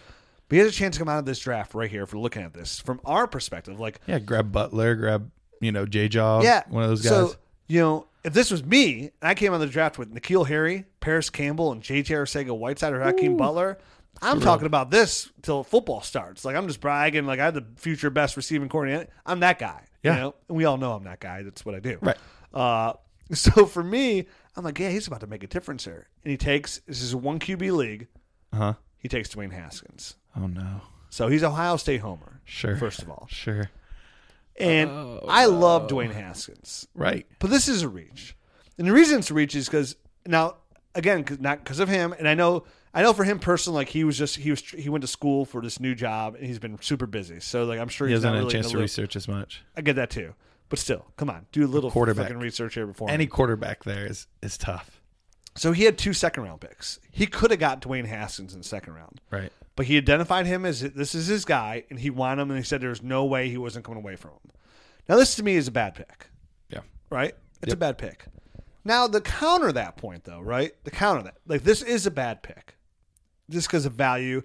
[0.52, 2.20] But he has a chance to come out of this draft right here if we're
[2.20, 3.80] looking at this from our perspective.
[3.80, 4.20] Like, Yeah.
[4.20, 4.96] Grab Butler.
[4.96, 6.42] Grab you know J Jaw.
[6.42, 7.10] yeah, One of those guys.
[7.12, 7.36] So,
[7.68, 10.46] you know, if this was me and I came out of the draft with N'Keal
[10.48, 13.78] Harry, Parris Campbell, and JJ Arcega Whiteside or Hakeem Butler,
[14.22, 16.44] I'm talking about this till football starts.
[16.44, 19.08] Like I'm just bragging, like I have the future best receiving coordinator.
[19.26, 19.86] I'm that guy.
[20.04, 20.16] Yeah.
[20.16, 20.36] You know?
[20.50, 21.44] And we all know I'm that guy.
[21.44, 21.98] That's what I do.
[22.02, 22.18] Right.
[22.54, 22.94] Uh,
[23.34, 26.10] So for me, I'm like, yeah, he's about to make a difference here.
[26.26, 28.08] And he takes this is a one QB league.
[28.52, 28.74] Uh huh.
[28.98, 30.16] He takes Dwayne Haskins.
[30.36, 30.82] Oh no.
[31.10, 32.42] So he's Ohio State homer.
[32.46, 32.76] Sure.
[32.78, 33.70] First of all, Sure.
[34.60, 37.26] and Oh, I love Dwayne Haskins, Right.
[37.40, 38.36] but this is a reach.
[38.78, 40.56] And the reason it's a reach is because now
[40.96, 42.14] again, 'cause- not because of him.
[42.18, 44.90] And I know, I know for him personally, like he was just he was he
[44.90, 47.40] went to school for this new job and he's been super busy.
[47.40, 48.82] So like I'm sure He he's hasn't not had a chance to loop.
[48.84, 49.64] research as much.
[49.78, 50.34] I get that too,
[50.70, 52.28] but still, come on, do a little quarterback.
[52.28, 53.10] fucking research here before.
[53.10, 53.28] Any me.
[53.28, 55.02] quarterback there is is tough.
[55.56, 57.00] So he had two second round picks.
[57.12, 59.20] He could have got Dwayne Haskins in the second round.
[59.30, 59.52] Right.
[59.82, 62.64] But he identified him as this is his guy, and he wanted him, and he
[62.64, 64.52] said there's no way he wasn't coming away from him.
[65.10, 66.28] Now, this to me is a bad pick,
[66.70, 66.82] Yeah.
[67.10, 67.34] right?
[67.64, 68.26] It's a bad pick.
[68.86, 70.72] Now, the counter that point, though, right?
[70.84, 72.76] The counter that, like, this is a bad pick
[73.50, 74.44] just because of value.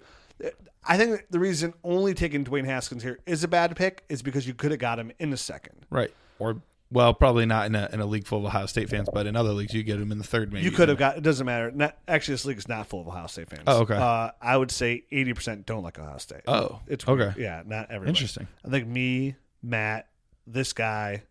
[0.83, 4.46] I think the reason only taking Dwayne Haskins here is a bad pick is because
[4.46, 5.85] you could have got him in the second.
[5.90, 6.14] Right.
[6.38, 9.27] Or well, probably not in a in a league full of Ohio State fans, but
[9.27, 10.53] in other leagues you get them in the third.
[10.53, 11.16] Maybe You could have got.
[11.16, 11.70] It doesn't matter.
[11.70, 13.64] Not actually, this league is not full of Ohio State fans.
[13.66, 13.96] Oh, okay.
[13.96, 16.42] Uh, I would say eighty percent don't like Ohio State.
[16.46, 17.33] Oh, it's okay.
[17.40, 18.11] Yeah, not everybody.
[18.11, 18.46] Interesting.
[18.64, 20.09] I think me, Matt,
[20.46, 21.22] this guy,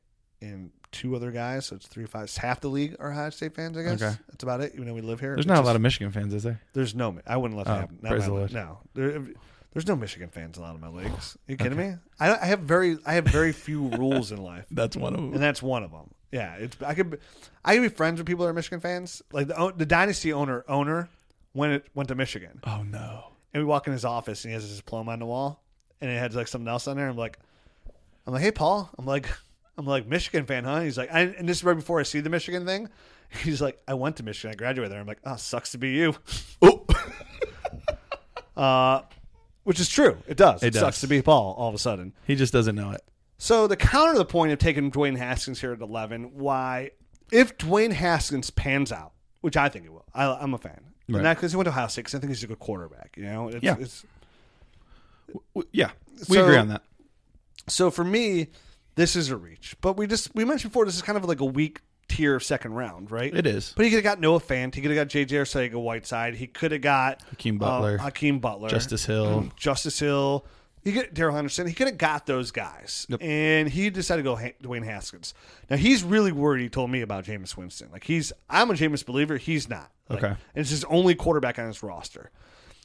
[0.41, 1.67] and two other guys.
[1.67, 2.23] So it's three, five.
[2.25, 3.77] It's half the league are Ohio State fans.
[3.77, 4.15] I guess Okay.
[4.29, 4.73] that's about it.
[4.75, 6.61] Even though we live here, There's not a lot of Michigan fans, is there?
[6.73, 7.17] There's no.
[7.25, 7.99] I wouldn't let that Oh, happen.
[8.01, 8.33] Not praise the.
[8.33, 8.53] Lord.
[8.53, 9.23] No, there,
[9.75, 11.37] there's no Michigan fans in a lot of my leagues.
[11.47, 11.93] Are you kidding me?
[12.19, 15.33] I, I have very, I have very few rules in life That's one of them.
[15.33, 16.09] and that's one of them.
[16.31, 17.19] Yeah, it's I could
[17.63, 19.21] I could be friends with people that are Michigan fans.
[19.31, 21.09] Like the the dynasty owner owner
[21.53, 23.25] when it went to Michigan, Oh no.
[23.53, 25.61] and we walk in his office and he has his diploma on the wall,
[26.01, 27.07] and it had like something else on there.
[27.07, 27.37] I'm like,
[28.25, 29.27] I'm like, hey Paul, I'm like,
[29.77, 30.79] I'm like Michigan fan, huh?
[30.81, 32.89] He's like, I, and this is right before I see the Michigan thing.
[33.43, 34.99] He's like, I went to Michigan, I graduated there.
[34.99, 36.15] I'm like, oh, sucks to be you.
[36.61, 36.85] Oh.
[38.55, 39.01] Uh,
[39.65, 40.17] which is true.
[40.27, 40.63] It does.
[40.63, 42.13] It, It sucks to be Paul all of a sudden.
[42.25, 43.01] He just doesn't know it.
[43.37, 46.91] So the counter to the point of taking Dwayne Haskins here at 11, why,
[47.31, 50.79] if Dwayne Haskins pans out, which I think it will, I, I'm a fan.
[51.09, 51.35] Right.
[51.35, 53.15] Because he went to Ohio State, 'cause I think he's a good quarterback.
[53.17, 53.75] You know, it's, Yeah.
[53.79, 54.05] It's,
[55.53, 55.91] W- Yeah,
[56.29, 56.81] we So- agree on that.
[57.67, 58.47] so for me,
[58.95, 59.75] this is a reach.
[59.81, 62.73] But we just we mentioned before, this is kind of like a weak tier second
[62.73, 63.33] round, right?
[63.35, 63.73] It is.
[63.75, 64.75] But he could have got Noah Fant.
[64.75, 65.35] He could have got J.J.
[65.37, 66.35] Arcega Whiteside.
[66.35, 67.97] He could have got Hakeem Butler.
[67.99, 69.49] uh, Hakeem Butler, Justice Hill.
[69.55, 70.45] Justice Hill.
[70.83, 71.65] He get Darrell Henderson.
[71.65, 73.19] He could have got those guys, Yep.
[73.23, 75.33] and he decided to go ha- Dwayne Haskins.
[75.67, 76.61] Now he's really worried.
[76.61, 77.89] He told me about Jameis Winston.
[77.91, 79.37] Like he's, I'm a Jameis believer.
[79.37, 79.89] He's not.
[80.09, 80.27] Like, Okay.
[80.27, 82.29] and it's his only quarterback on his roster.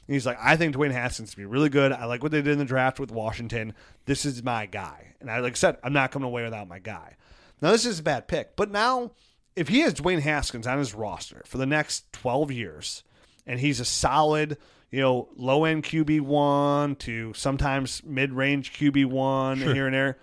[0.07, 1.91] And he's like, I think Dwayne Haskins to be really good.
[1.91, 3.75] I like what they did in the draft with Washington.
[4.05, 5.13] This is my guy.
[5.21, 7.17] And I like I said, I'm not coming away without my guy.
[7.61, 9.11] Now this is a bad pick, but now
[9.55, 13.03] if he has Dwayne Haskins on his roster for the next 12 years,
[13.45, 14.57] and he's a solid,
[14.91, 20.17] you know, low end QB one to sometimes mid range QB one here and there,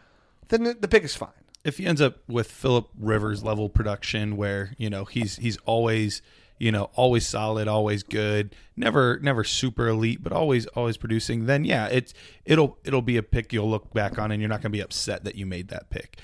[0.48, 1.28] then the, pick is fine.
[1.64, 6.22] if he ends up with Philip Rivers level production where, you know, he's he's always,
[6.58, 11.64] you know, always solid, always good, never never super elite, but always always producing, then
[11.64, 12.14] yeah, it's
[12.46, 14.80] it'll it'll be a pick you'll look back on and you're not going to be
[14.80, 16.18] upset that you made that pick.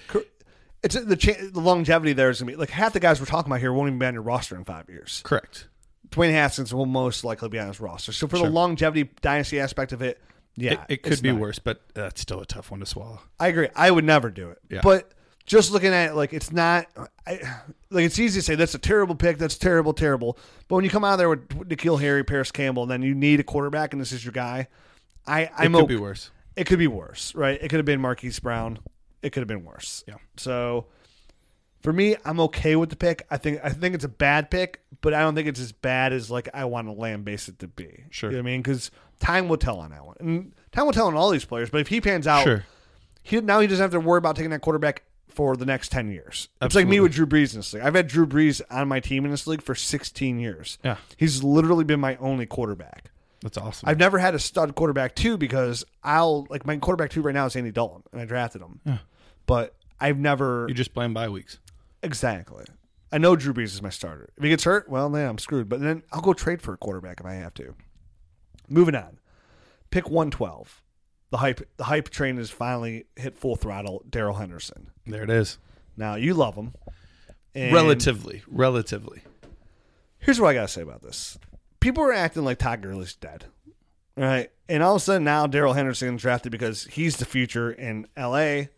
[0.85, 3.51] It's the cha- the longevity there is gonna be like half the guys we're talking
[3.51, 5.23] about here won't even be on your roster in five years.
[5.25, 5.67] Correct.
[6.11, 8.13] Dwayne Haskins will most likely be on his roster.
[8.13, 10.21] So for the longevity dynasty aspect of it,
[10.57, 11.41] yeah, it, it could be not.
[11.41, 13.21] worse, but that's still a tough one to swallow.
[13.41, 13.69] I agree.
[13.75, 14.59] I would never do it.
[14.71, 14.81] Yeah.
[14.83, 15.11] But
[15.47, 16.87] just looking at it, like it's not,
[17.27, 17.41] I,
[17.91, 19.39] like it's easy to say that's a terrible pick.
[19.39, 20.39] That's terrible, terrible.
[20.69, 23.15] But when you come out of there with N'Keal Harry, Parris Campbell, and then you
[23.15, 24.69] need a quarterback, and this is your guy,
[25.27, 26.31] I It I'm could be worse.
[26.57, 27.59] It could be worse, right?
[27.61, 28.79] It could have been Marquise Brown.
[29.25, 30.05] It could have been worse.
[30.07, 30.15] Yeah.
[30.37, 30.87] So
[31.81, 33.27] for me, I'm okay with the pick.
[33.31, 36.13] I think I think it's a bad pick, but I don't think it's as bad
[36.13, 38.05] as like I want to land base it to be.
[38.11, 38.31] Sure.
[38.31, 38.63] You know what I mean?
[38.63, 41.71] Because time will tell on that one, and time will tell on all these players.
[41.71, 42.65] But if he pans out, Sure.
[43.23, 46.11] he now he doesn't have to worry about taking that quarterback for the next ten
[46.11, 46.49] years.
[46.63, 47.83] It's like me with Drew Brees in this league.
[47.83, 50.79] I've had Drew Brees on my team in this league for 16 years.
[50.85, 50.97] Yeah.
[51.17, 53.11] he's literally been my only quarterback.
[53.41, 53.89] That's awesome.
[53.89, 57.45] I've never had a stud quarterback two because I'll like my quarterback two right now
[57.47, 58.81] is Andy Dalton, and I drafted him.
[58.87, 58.99] Yeah.
[59.47, 61.59] But I've never you just play 'em bye weeks.
[62.03, 62.65] exactly.
[63.13, 64.31] I know Drew Brees is my starter.
[64.37, 65.69] If he gets hurt, well, then I'm screwed.
[65.69, 67.75] But then I'll go trade for a quarterback if I have to.
[68.69, 69.19] Moving on,
[69.91, 70.83] pick 112.
[71.31, 74.05] The hype, the hype train has finally hit full throttle.
[74.09, 74.91] Darrell Henderson.
[75.07, 75.59] There it is.
[75.97, 76.75] Now you love him.
[77.55, 79.23] And relatively, relatively.
[80.19, 81.39] Here's what I gotta say about this.
[81.81, 83.45] People are acting like Todd Gurley's dead,
[84.17, 84.51] right?
[84.69, 88.71] And all of a sudden now Darrell Henderson drafted because he's the future in L.A.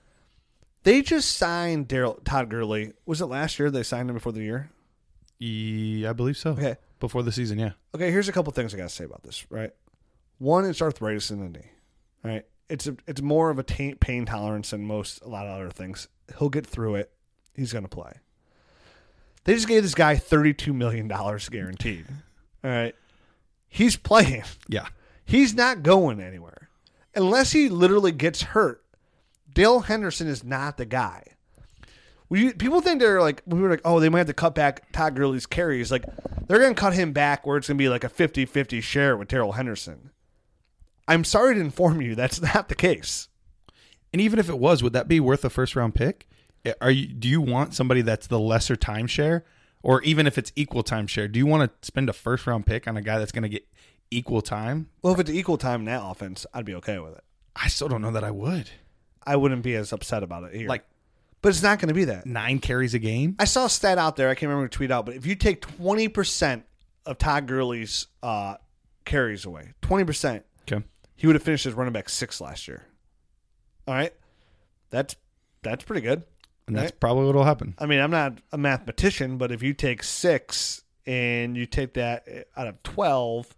[0.86, 2.92] They just signed Daryl Todd Gurley.
[3.06, 4.70] Was it last year they signed him before the year?
[5.42, 6.52] I believe so.
[6.52, 6.76] Okay.
[7.00, 7.72] Before the season, yeah.
[7.92, 9.50] Okay, here's a couple things I gotta say about this.
[9.50, 9.72] Right,
[10.38, 11.70] one, it's arthritis in the knee.
[12.22, 15.70] Right, it's a, it's more of a pain tolerance than most a lot of other
[15.70, 16.06] things.
[16.38, 17.10] He'll get through it.
[17.52, 18.12] He's gonna play.
[19.42, 22.06] They just gave this guy thirty-two million dollars guaranteed.
[22.62, 22.94] All right,
[23.68, 24.44] he's playing.
[24.68, 24.86] Yeah.
[25.24, 26.70] He's not going anywhere
[27.12, 28.84] unless he literally gets hurt.
[29.56, 31.24] Dale Henderson is not the guy.
[32.28, 34.92] We, people think they're like we were like oh they might have to cut back
[34.92, 36.04] Todd Gurley's carries like
[36.46, 39.16] they're going to cut him back where it's going to be like a 50-50 share
[39.16, 40.10] with Darrell Henderson.
[41.08, 43.28] I'm sorry to inform you that's not the case.
[44.12, 46.28] And even if it was, would that be worth a first round pick?
[46.66, 49.42] Eh, are you do you want somebody that's the lesser timeshare?
[49.82, 52.86] Or even if it's equal timeshare, do you want to spend a first round pick
[52.86, 53.66] on a guy that's going to get
[54.10, 54.90] equal time?
[55.00, 57.24] Well, if it's equal time in that offense, I'd be okay with it.
[57.54, 58.68] I still don't know that I would.
[59.26, 60.68] I wouldn't be as upset about it here.
[60.68, 60.84] Like
[61.42, 62.26] but it's not going to be that.
[62.26, 63.36] nine carries a game?
[63.38, 64.28] I saw a stat out there.
[64.30, 66.64] I can't remember who tweet out, but if you take twenty percent
[67.04, 68.56] of Todd Gurley's uh,
[69.04, 70.84] carries away, twenty percent, Okay.
[71.14, 72.84] he would have finished as running back six last year.
[73.86, 74.12] All right,
[74.90, 75.14] that's
[75.62, 76.24] that's pretty good.
[76.66, 77.00] And that's Right.
[77.00, 77.74] probably what'll happen.
[77.78, 82.26] I mean, I'm not a mathematician, but if you take six and you take that
[82.56, 83.54] out of twelve,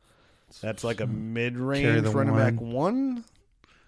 [0.60, 3.24] that's like a mid-range the running back one.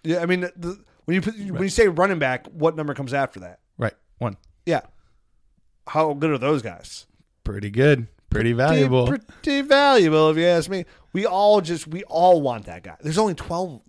[0.03, 3.13] Yeah, I mean, the, when you put, when you say running back, what number comes
[3.13, 3.59] after that?
[3.77, 3.95] Right.
[4.19, 4.37] One.
[4.65, 4.83] Yeah,
[5.89, 7.07] how good are those guys?
[7.43, 8.07] Pretty good.
[8.31, 9.09] Pretty valuable.
[9.09, 10.85] Pretty, pretty valuable, if you ask me.
[11.13, 12.97] We all just we all want that guy.
[13.01, 13.81] There's only twelve.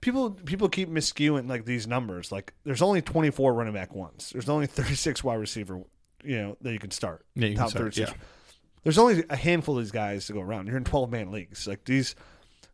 [0.00, 2.32] People people keep miscuing like these numbers.
[2.32, 4.30] Like there's only 24 running back ones.
[4.32, 5.82] There's only 36 wide receiver.
[6.24, 7.24] You know that you can start.
[7.36, 8.10] Yeah, you can start, 36.
[8.10, 8.16] yeah.
[8.82, 10.66] There's only a handful of these guys to go around.
[10.66, 11.68] You're in 12 man leagues.
[11.68, 12.16] Like these,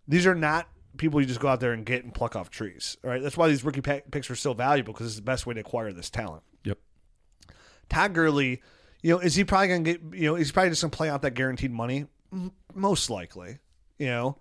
[0.08, 2.96] these are not people you just go out there and get and pluck off trees.
[3.04, 5.54] All right, that's why these rookie picks are so valuable because it's the best way
[5.54, 6.42] to acquire this talent.
[6.64, 6.78] Yep.
[7.88, 8.62] Todd Gurley,
[9.02, 10.96] you know, is he probably going to get, you know, he's probably just going to
[10.96, 12.06] play out that guaranteed money?
[12.74, 13.59] Most likely,
[13.98, 14.38] you know.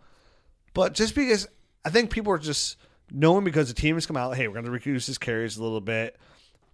[0.73, 1.47] But just because
[1.85, 2.77] I think people are just
[3.11, 5.63] knowing because the team has come out, hey, we're going to reduce his carries a
[5.63, 6.17] little bit.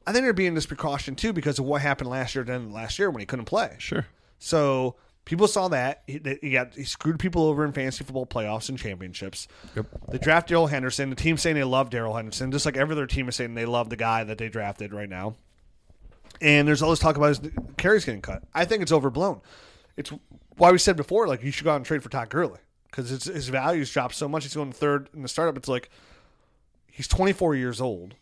[0.08, 2.98] I think they're being this precaution too because of what happened last year, then last
[2.98, 3.76] year when he couldn't play.
[3.78, 4.08] Sure.
[4.40, 8.70] So people saw that he, he got he screwed people over in fantasy football playoffs
[8.70, 9.48] and championships.
[9.76, 9.86] Yep.
[10.10, 11.10] They draft Darrell Henderson.
[11.10, 13.66] The team saying they love Darrell Henderson, just like every other team is saying they
[13.66, 15.36] love the guy that they drafted right now.
[16.42, 18.44] And there's all this talk about his carries getting cut.
[18.54, 19.42] I think it's overblown.
[19.96, 20.12] It's
[20.58, 23.10] why we said before, like you should go out and trade for Todd Gurley because
[23.10, 24.44] his, values dropped so much.
[24.44, 25.58] He's going third in the startup.
[25.58, 25.90] It's like
[26.92, 28.16] he's 24 years old.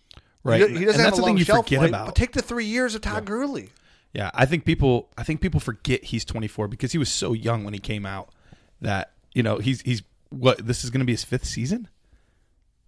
[0.44, 0.62] Right.
[0.62, 2.06] He, doesn't And have that's a the long thing you shelf forget life, about.
[2.08, 3.72] But take the three years of Todd Gurley.
[4.14, 7.64] Yeah, I think people I think people forget he's 24 because he was so young
[7.64, 8.30] when he came out
[8.82, 11.88] that you know he's he's what this is going to be his fifth season.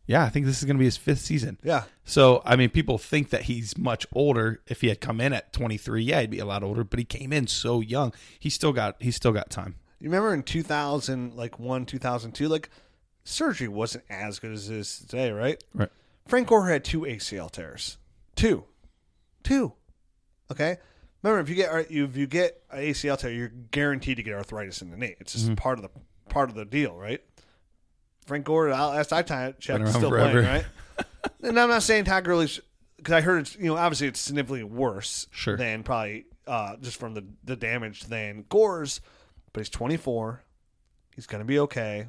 [0.07, 1.59] Yeah, I think this is going to be his fifth season.
[1.63, 1.83] Yeah.
[2.05, 4.61] So I mean, people think that he's much older.
[4.67, 6.83] If he had come in at 23, yeah, he'd be a lot older.
[6.83, 8.13] But he came in so young.
[8.39, 9.75] He still got he's still got time.
[9.99, 12.69] You remember in 2000, like one, 2002, like
[13.23, 15.63] surgery wasn't as good as it is today, right?
[15.75, 15.89] Right.
[16.27, 17.97] Frank Gore had two ACL tears.
[18.35, 18.65] Two.
[19.43, 19.73] Two.
[20.51, 20.77] Okay?
[21.23, 24.81] Remember, if you get if you get an ACL tear, you're guaranteed to get arthritis
[24.81, 25.15] in the knee.
[25.19, 25.89] It's just part of the
[26.29, 27.21] part of the deal, right?
[28.25, 30.41] Frank Gore, I'll- last I time checked, still forever.
[30.41, 30.65] playing, right?
[31.43, 32.59] and I'm not saying Todd Gurley's
[32.97, 35.57] because I heard it's you know obviously it's significantly worse Sure.
[35.57, 39.01] than probably uh, just from the the damage than Gore's,
[39.53, 40.41] but he's 24.
[41.15, 42.07] He's going to be okay.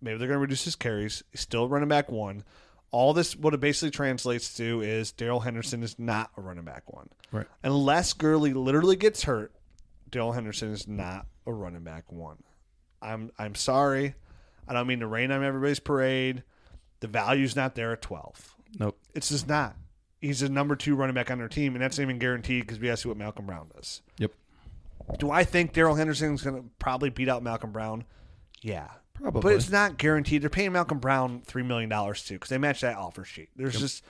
[0.00, 1.22] Maybe they're going to reduce his carries.
[1.30, 2.42] He's still running back one.
[2.92, 6.92] All this, what it basically translates to is Darrell Henderson is not a running back
[6.92, 7.08] one.
[7.32, 7.46] Right.
[7.62, 9.52] Unless Gurley literally gets hurt,
[10.10, 12.42] Darrell Henderson is not a running back one.
[13.00, 14.14] I'm I'm sorry.
[14.68, 16.44] I don't mean to rain on everybody's parade.
[17.00, 18.54] The value's not there at 12.
[18.78, 18.98] Nope.
[19.14, 19.74] It's just not.
[20.20, 22.78] He's a number two running back on their team, and that's not even guaranteed because
[22.78, 24.02] we got to see what Malcolm Brown does.
[24.18, 24.30] Yep.
[25.18, 28.04] Do I think Darrell Henderson's going to probably beat out Malcolm Brown?
[28.60, 28.88] Yeah.
[29.22, 29.40] Probably.
[29.40, 30.42] But it's not guaranteed.
[30.42, 33.50] They're paying Malcolm Brown $3 million too because they match that offer sheet.
[33.54, 34.04] There's just,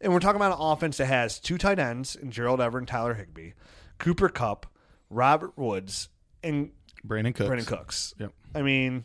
[0.00, 2.88] and we're talking about an offense that has two tight ends in Gerald Everett and
[2.88, 3.52] Tyler Higbee,
[3.98, 4.66] Cooper Kupp,
[5.10, 6.08] Robert Woods,
[6.42, 6.70] and
[7.06, 7.48] Brandin Cooks.
[7.50, 8.14] Brandin Cooks.
[8.18, 8.32] Yep.
[8.54, 9.04] I mean,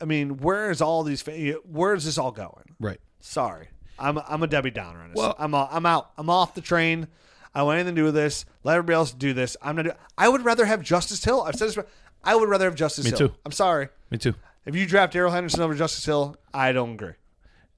[0.00, 1.22] I mean, where is all these?
[1.64, 2.74] Where is this all going?
[2.80, 3.00] Right.
[3.20, 5.16] Sorry, I'm I'm a Debbie Downer on this.
[5.16, 6.10] Well- I'm i I'm out.
[6.18, 7.08] I'm off the train.
[7.54, 8.44] I want anything to do with this.
[8.64, 9.56] Let everybody else do this.
[9.62, 9.82] I'm not.
[9.84, 11.42] Do- I would rather have Justice Hill.
[11.42, 11.78] I've said this.
[12.26, 13.18] I would rather have Justice Me Hill.
[13.28, 13.34] too.
[13.44, 13.88] I'm sorry.
[14.10, 14.34] Me too.
[14.64, 17.12] If you draft Darrell Henderson over Justice Hill, I don't agree.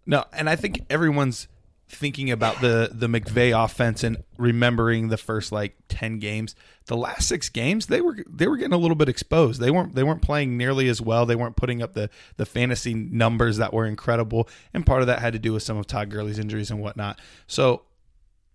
[0.06, 1.48] No, and I think everyone's
[1.90, 6.54] thinking about the the McVay offense and remembering the first like 10 games.
[6.86, 9.60] The last 6 games, they were they were getting a little bit exposed.
[9.60, 11.26] They weren't they weren't playing nearly as well.
[11.26, 12.08] They weren't putting up the
[12.38, 15.76] the fantasy numbers that were incredible, and part of that had to do with some
[15.76, 17.20] of Todd Gurley's injuries and whatnot.
[17.46, 17.82] So,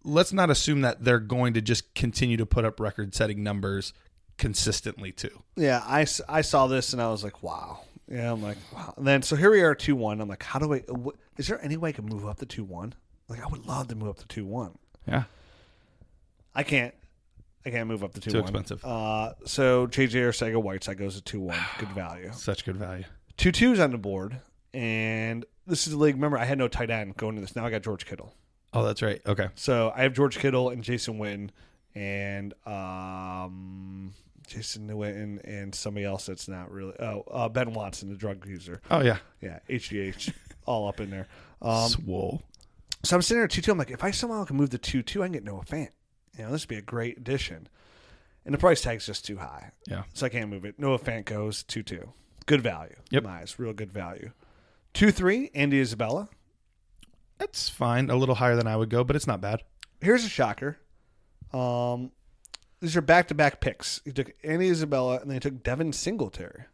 [0.04, 3.94] let's not assume that they're going to just continue to put up record-setting numbers
[4.38, 5.44] consistently too.
[5.56, 7.82] Yeah, I, I saw this and I was like, wow.
[8.10, 8.94] Yeah, I'm like, wow.
[8.98, 10.20] And then so here we are, two one.
[10.22, 10.80] I'm like, how do I?
[10.90, 12.94] wh- Is there any way I can move up to two one?
[13.30, 14.78] Like, I would love to move up to two one.
[15.08, 15.24] Yeah.
[16.54, 16.94] I can't.
[17.66, 18.30] I can't move up to two.
[18.32, 18.44] Too one.
[18.44, 18.84] expensive.
[18.84, 21.58] Uh, so JJ Arcega Whiteside goes to two one.
[21.80, 22.32] Good value.
[22.34, 23.06] Such good value.
[23.38, 24.38] Two twos on the board,
[24.74, 26.16] and this is the league.
[26.16, 27.56] Remember, I had no tight end going to this.
[27.56, 28.34] Now I got George Kittle.
[28.74, 29.22] Oh, that's right.
[29.26, 29.48] Okay.
[29.56, 31.52] So I have George Kittle and Jason Witten
[31.96, 33.83] and um,
[34.48, 36.94] Jason Witten and somebody else that's not really.
[37.00, 38.82] Oh, uh, Ben Watson, the drug user.
[38.92, 39.18] Oh yeah.
[39.42, 40.34] Yeah, HGH,
[40.66, 41.28] all up in there.
[41.62, 42.42] Um, Swole.
[43.04, 43.72] so I'm sitting there at two two.
[43.72, 45.90] I'm like, if I somehow can move the two two, I can get Noah Fant.
[46.38, 47.68] You know, this would be a great addition.
[48.46, 50.04] And the price tag's just too high, Yeah.
[50.14, 50.78] so I can't move it.
[50.78, 52.12] Noah Fant goes two two.
[52.46, 52.96] Good value.
[53.12, 53.24] Yep.
[53.24, 54.32] Nice, real good value.
[54.94, 55.50] Two three.
[55.56, 56.28] Andy Isabella.
[57.38, 58.10] That's fine.
[58.10, 59.64] A little higher than I would go, but it's not bad.
[60.02, 60.78] here's a shocker.
[61.54, 62.12] Um,
[62.84, 64.02] these are back to back picks.
[64.04, 66.66] He took Andy Isabella and then he took Devin Singletary.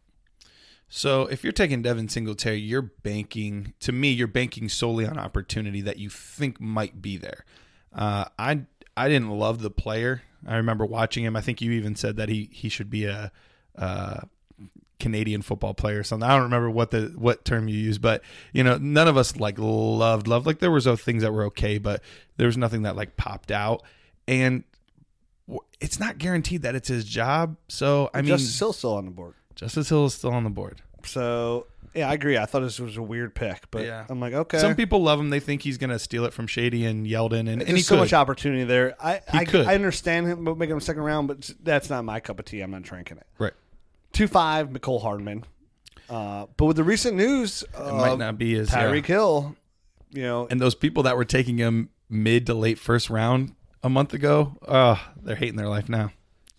[0.88, 3.76] So if you're taking Devin Singletary, you're banking.
[3.82, 7.46] To me, you're banking solely on opportunity that you think might be there.
[7.94, 8.62] Uh, I
[8.98, 10.24] I didn't love the player.
[10.48, 11.36] I remember watching him.
[11.36, 13.32] I think you even said that he he should be a,
[13.78, 14.22] uh
[15.00, 16.28] Canadian football player or something.
[16.28, 19.36] I don't remember what the what term you used, but you know, none of us
[19.36, 20.48] like loved loved.
[20.48, 22.02] Like there was things that were okay, but
[22.38, 23.84] there was nothing that like popped out.
[24.28, 24.64] And
[25.80, 27.56] it's not guaranteed that it's his job.
[27.68, 29.36] So I mean, Justice Hill still on the board.
[29.56, 30.82] Justice Hill is still on the board.
[31.06, 32.38] So yeah, I agree.
[32.38, 34.06] I thought this was a weird pick, but Yeah.
[34.10, 34.60] I'm like, okay.
[34.60, 35.30] Some people love him.
[35.32, 37.82] They think he's going to steal it from Shady and Yeldon, and, and There's he
[37.82, 38.02] so could.
[38.02, 38.96] much opportunity there.
[39.04, 39.66] I I, could.
[39.66, 42.62] I understand him but making him second round, but that's not my cup of tea.
[42.62, 43.28] I'm not drinking it.
[43.40, 43.54] right.
[44.12, 45.46] Two five, Mecole Hardman.
[46.10, 48.84] Uh, but with the recent news, It might not be as yeah.
[48.86, 49.56] Tyreek Hill,
[50.12, 53.90] you know, And those people that were taking him mid to late first round a
[53.90, 56.12] month ago, oh, they're hating their life now.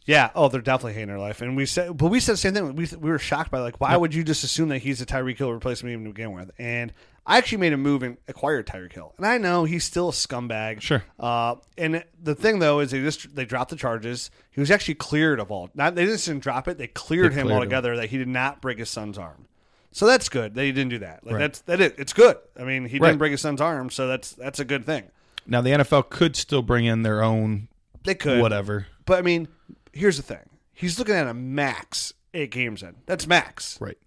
[0.06, 0.30] Yeah.
[0.35, 1.40] Oh, they're definitely hating their life.
[1.42, 2.74] And we said, but we said the same thing.
[2.74, 5.38] We, we were shocked by like, why would you just assume that he's a Tyreek
[5.38, 6.50] Hill replacement even to begin with?
[6.59, 6.92] And
[7.26, 9.14] I actually made a move and acquired Tyreek Hill.
[9.18, 10.80] And I know he's still a scumbag.
[10.80, 11.04] Sure.
[11.20, 14.30] Uh, and the thing though is they just they dropped the charges.
[14.50, 15.70] He was actually cleared of all.
[15.74, 16.78] Not they just didn't drop it.
[16.78, 17.56] They cleared They him cleared him.
[17.59, 17.96] altogether.
[17.96, 19.46] That he did not break his son's arm.
[19.92, 20.54] So that's good.
[20.54, 21.24] That he didn't do that.
[21.24, 21.40] Like Right.
[21.40, 22.38] that's that is it's good.
[22.59, 23.09] I mean, he Right.
[23.11, 25.04] didn't break his son's arm, so that's that's a good thing.
[25.46, 27.68] Now the NFL could still bring in their own
[28.05, 28.87] They could whatever.
[29.07, 29.48] But I mean,
[29.92, 30.48] here's the thing.
[30.72, 32.96] He's looking at a max eight games in.
[33.07, 33.81] That's max.
[33.81, 33.98] Right.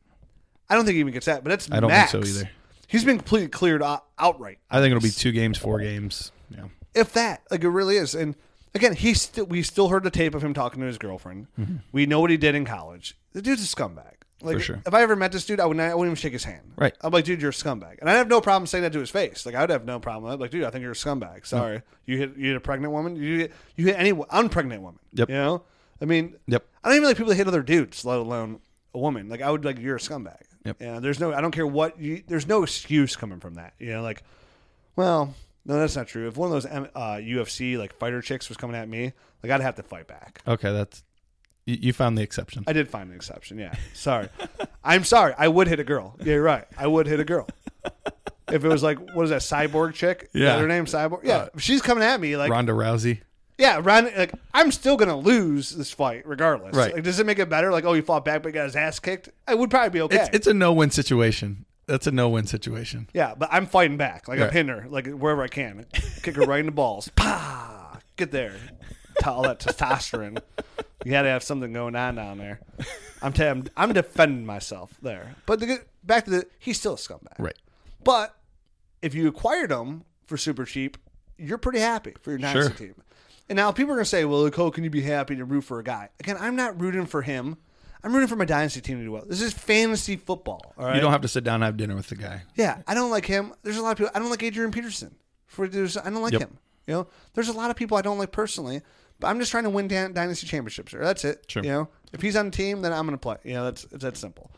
[0.69, 2.11] I don't think he even gets that, but that's I don't max.
[2.11, 2.49] think so either.
[2.87, 4.59] He's been completely cleared out, outright.
[4.69, 6.31] I think it'll be two games, four games.
[6.49, 6.65] Yeah.
[6.93, 7.41] if that.
[7.51, 8.15] Like it really is.
[8.15, 8.35] And
[8.75, 11.47] again, he still we still heard the tape of him talking to his girlfriend.
[11.59, 11.77] Mm-hmm.
[11.91, 13.17] We know what he did in college.
[13.33, 14.13] The dude's a scumbag.
[14.43, 14.81] Like For sure.
[14.85, 16.73] if I ever met this dude, I would not, I wouldn't even shake his hand.
[16.75, 16.93] Right.
[17.01, 19.09] I'm like, dude, you're a scumbag, and I have no problem saying that to his
[19.09, 19.45] face.
[19.45, 20.31] Like I would have no problem.
[20.31, 21.45] I'd be like, dude, I think you're a scumbag.
[21.45, 23.15] Sorry, you hit you hit a pregnant woman.
[23.15, 24.99] You hit you hit any unpregnant woman.
[25.13, 25.29] Yep.
[25.29, 25.63] You know.
[26.01, 26.35] I mean.
[26.47, 26.65] Yep.
[26.83, 28.59] I don't even like people that hit other dudes, let alone
[28.93, 29.29] a woman.
[29.29, 30.41] Like I would like you're a scumbag.
[30.65, 30.77] Yep.
[30.81, 30.99] Yeah.
[30.99, 31.33] There's no.
[31.33, 31.99] I don't care what.
[31.99, 33.73] You, there's no excuse coming from that.
[33.79, 34.23] You know, like,
[34.95, 35.33] well,
[35.65, 36.27] no, that's not true.
[36.27, 39.51] If one of those M- uh, UFC like fighter chicks was coming at me, like
[39.51, 40.41] I'd have to fight back.
[40.47, 41.03] Okay, that's
[41.65, 42.63] you, found the exception.
[42.67, 43.57] I did find an exception.
[43.57, 43.73] Yeah.
[43.93, 44.29] Sorry.
[44.83, 45.33] I'm sorry.
[45.37, 46.15] I would hit a girl.
[46.19, 46.65] Yeah, you're right.
[46.77, 47.47] I would hit a girl.
[48.51, 50.29] If it was like, what is that, cyborg chick?
[50.33, 50.55] Is Yeah.
[50.55, 50.85] that her name?
[50.85, 51.23] Cyborg?
[51.23, 51.35] Yeah.
[51.37, 53.21] Uh, she's coming at me, like, Ronda Rousey.
[53.57, 56.75] yeah, Ron, like, I'm still going to lose this fight regardless.
[56.75, 56.93] Right.
[56.93, 57.71] Like, does it make it better?
[57.71, 59.29] Like, oh, he fought back but got his ass kicked?
[59.47, 60.17] I would probably be okay.
[60.17, 61.65] It's it's a no win situation.
[61.87, 63.09] That's a no win situation.
[63.13, 64.27] yeah, but I'm fighting back.
[64.27, 65.85] Like, I'm hitting her, like, wherever I can.
[66.21, 67.09] Kick her right in the balls.
[67.15, 67.97] Pah!
[68.17, 68.53] Get there.
[69.19, 70.41] To all that testosterone.
[71.05, 72.59] You got to have something going on down there.
[73.21, 75.35] I'm, t- I'm I'm defending myself there.
[75.45, 77.37] But get back to the, he's still a scumbag.
[77.39, 77.57] Right.
[78.03, 78.35] But
[79.01, 80.97] if you acquired him for super cheap,
[81.37, 82.87] you're pretty happy for your dynasty Sure.
[82.93, 82.95] team.
[83.49, 85.61] And now people are going to say, well, Cole, can you be happy to root
[85.65, 86.09] for a guy?
[86.19, 87.57] Again, I'm not rooting for him.
[88.03, 89.23] I'm rooting for my dynasty team to do well.
[89.27, 90.73] This is fantasy football.
[90.77, 90.95] All right.
[90.95, 92.43] You don't have to sit down and have dinner with the guy.
[92.55, 93.53] Yeah, I don't like him.
[93.63, 94.11] There's a lot of people.
[94.15, 95.15] I don't like Adrian Peterson.
[95.45, 96.41] For there's, I don't like Yep.
[96.41, 96.57] him.
[96.87, 98.81] You know, there's a lot of people I don't like personally.
[99.23, 100.91] But I'm just trying to win dan- dynasty championships.
[100.91, 100.99] Here.
[100.99, 101.45] That's it.
[101.47, 101.63] Sure.
[101.63, 103.37] You know, if he's on the team, then I'm going to play.
[103.45, 104.51] You know, that's it's that simple.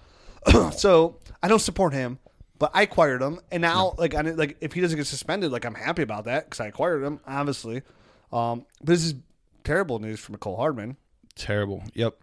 [0.75, 2.17] so I don't support him,
[2.57, 5.65] but I acquired him, and now like I like if he doesn't get suspended, like
[5.65, 7.83] I'm happy about that because I acquired him, obviously.
[8.33, 9.13] Um, but this is
[9.63, 10.97] terrible news for Mecole Hardman.
[11.35, 11.83] Terrible.
[11.93, 12.17] Yep.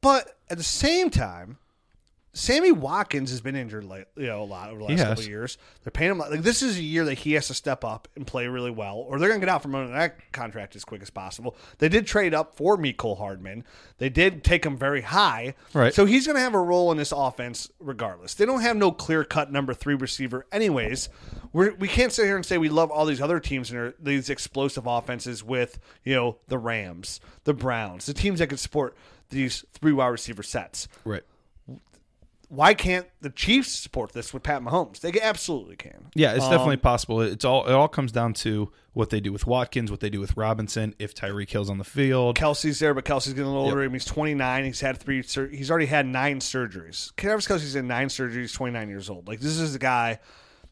[0.00, 1.58] But at the same time,
[2.36, 5.22] Sammy Watkins has been injured, like you know, a lot over the last He couple
[5.22, 5.56] of years.
[5.84, 8.26] They're paying him like this is a year that he has to step up and
[8.26, 11.00] play really well, or they're going to get out from under that contract as quick
[11.00, 11.56] as possible.
[11.78, 13.64] They did trade up for Mecole Hardman.
[13.98, 15.94] They did take him very high, Right.
[15.94, 18.34] So he's going to have a role in this offense regardless.
[18.34, 21.08] They don't have no clear cut number three receiver, anyways.
[21.52, 23.94] We're, we can't sit here and say we love all these other teams and their-
[24.00, 28.96] these explosive offenses with you know the Rams, the Browns, the teams that can support
[29.30, 30.88] these three wide receiver sets.
[31.04, 31.22] Right.
[32.48, 35.00] Why can't the Chiefs support this with Pat Mahomes?
[35.00, 36.06] They absolutely can.
[36.14, 37.20] Yeah, it's Um, definitely possible.
[37.20, 40.20] It's all it all comes down to what they do with Watkins, what they do
[40.20, 42.36] with Robinson, if Tyreek Hill's on the field.
[42.38, 43.80] Kelce's there, but Kelce's getting a little older.
[43.80, 44.64] I mean, he's 29.
[44.64, 45.22] He's had three.
[45.22, 47.14] Sur- he's already had nine surgeries.
[47.16, 48.54] Travis Kelce's in nine surgeries.
[48.54, 49.26] 29 years old.
[49.28, 50.20] Like this is the guy.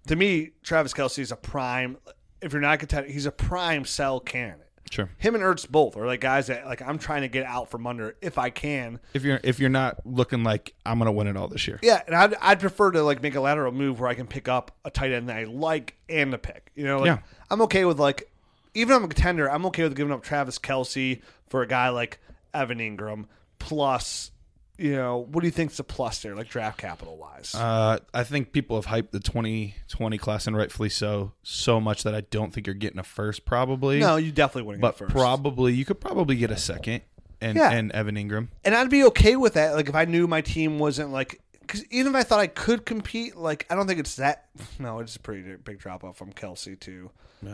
[0.08, 1.96] To me, Travis Kelce is a prime.
[2.40, 4.66] If you're not content, he's a prime sell candidate.
[4.92, 5.08] Sure.
[5.16, 7.86] Him and Ertz both are like guys that like I'm trying to get out from
[7.86, 9.00] under if I can.
[9.14, 11.80] If you're if you're not looking like I'm gonna win it all this year.
[11.82, 14.48] Yeah, and I'd, I'd prefer to like make a lateral move where I can pick
[14.48, 16.72] up a tight end that I like and a pick.
[16.74, 17.18] You know, like, Yeah.
[17.50, 18.30] I'm okay with like
[18.74, 21.88] even if I'm a contender, I'm okay with giving up Travis Kelce for a guy
[21.88, 22.20] like
[22.52, 23.24] Evan Engram
[23.58, 24.30] plus.
[24.78, 27.54] You know, what do you think's the plus there, like draft capital wise?
[27.54, 32.14] Uh, I think people have hyped the 2020 class and rightfully so so much that
[32.14, 34.00] I don't think you're getting a first probably.
[34.00, 35.12] no, you definitely wouldn't but get first.
[35.12, 37.02] probably you could probably get a second
[37.40, 37.70] and Yeah.
[37.70, 38.48] and Evan Engram.
[38.64, 39.74] and I'd be okay with that.
[39.74, 42.84] Like if I knew my team wasn't like, because even if I thought I could
[42.84, 44.46] compete, like I don't think it's that.
[44.78, 47.10] No, it's a pretty big drop off from Kelce too.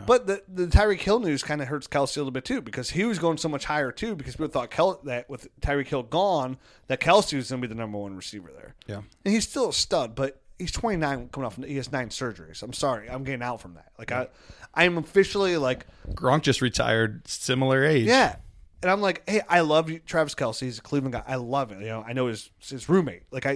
[0.07, 2.91] But the the Tyreek Hill news kind of hurts Kelce a little bit too because
[2.91, 6.03] he was going so much higher too because people thought Kel- that with Tyreek Hill
[6.03, 8.75] gone that Kelce was going to be the number one receiver there.
[8.87, 8.97] Yeah.
[9.25, 11.57] and he's still a stud, but he's 29 coming off.
[11.57, 12.63] He has nine surgeries.
[12.63, 13.93] I'm sorry, I'm getting out from that.
[13.99, 14.29] Like I,
[14.75, 18.07] I'm officially like Gronk just retired, similar age.
[18.07, 18.37] yeah.
[18.83, 20.61] And I'm like, hey, I love Travis Kelce.
[20.61, 21.23] He's a Cleveland guy.
[21.27, 21.81] I love it.
[21.81, 23.23] You know, I know his his roommate.
[23.33, 23.51] Like I,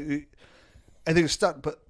[1.07, 1.63] I think it's stuck.
[1.63, 1.81] But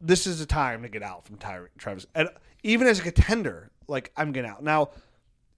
[0.00, 2.06] this is the time to get out from Tyre, Travis.
[2.14, 2.28] And
[2.62, 4.90] even as a contender, like I'm getting out now.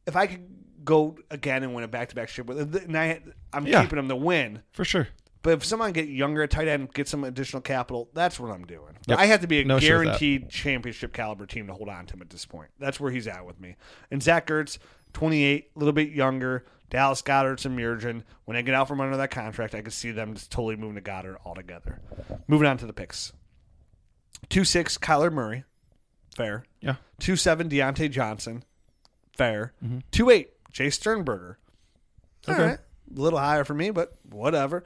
[0.07, 0.47] If I could
[0.85, 3.21] go again and win a back to back ship with, and I,
[3.53, 3.83] I'm Yeah.
[3.83, 4.63] keeping him to win.
[4.73, 5.09] for sure.
[5.43, 8.65] But if someone get younger at tight end, get some additional capital, that's what I'm
[8.65, 8.97] doing.
[9.07, 9.19] Yep.
[9.19, 12.23] I have to be a No guaranteed championship caliber team to hold on to him
[12.23, 12.71] at this point.
[12.79, 13.77] That's where he's at with me.
[14.11, 14.79] And Zach Ertz,
[15.13, 16.65] 28, a little bit younger.
[16.91, 18.25] Dallas Goedert and Murgeon.
[18.45, 20.95] When I get out from under that contract, I could see them just totally moving
[20.97, 22.01] to Goedert altogether.
[22.47, 23.33] Moving on to the picks.
[24.49, 25.65] 2 6, Kyler Murray.
[26.35, 26.65] Fair.
[26.81, 26.97] Yeah.
[27.21, 28.65] 2 7, Diontae Johnson.
[29.37, 29.73] Fair.
[29.85, 29.99] Mm-hmm.
[30.11, 31.59] 2 8, Jace Sternberger.
[32.47, 32.63] All Okay.
[32.65, 32.79] right.
[32.79, 34.85] A little higher for me, but whatever.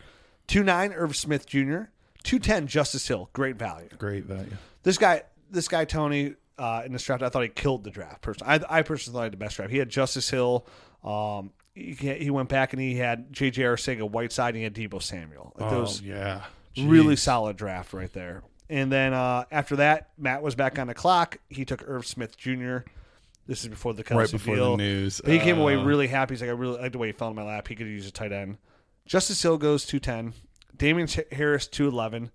[0.49, 1.83] 2 9, Irv Smith Jr.
[2.25, 3.29] 210, Justice Hill.
[3.33, 3.89] Great value.
[3.99, 4.51] Great value.
[4.83, 8.23] This guy, this guy Tony, uh, in this draft, I thought he killed the draft.
[8.23, 9.71] Personally, I, I personally thought he had the best draft.
[9.73, 10.67] He had Justice Hill.
[11.05, 13.63] Um, he, he went back and he had J.J.
[13.63, 15.53] Arcega, Whiteside, and he had Deebo Samuel.
[15.59, 16.45] Like Oh those yeah.
[16.79, 18.43] really solid draft right there.
[18.69, 21.39] And then uh, after that, Matt was back on the clock.
[21.49, 22.79] He took Irv Smith Jr.
[23.47, 24.71] This is before the Kelce Right before deal.
[24.73, 25.21] the news.
[25.23, 26.35] But he came away Uh, really happy.
[26.35, 27.69] He's like, I really like the way he fell in my lap.
[27.69, 28.59] He could use a tight end.
[29.05, 30.33] Justice Hill goes two ten.
[30.77, 32.31] Damien Harris two eleven.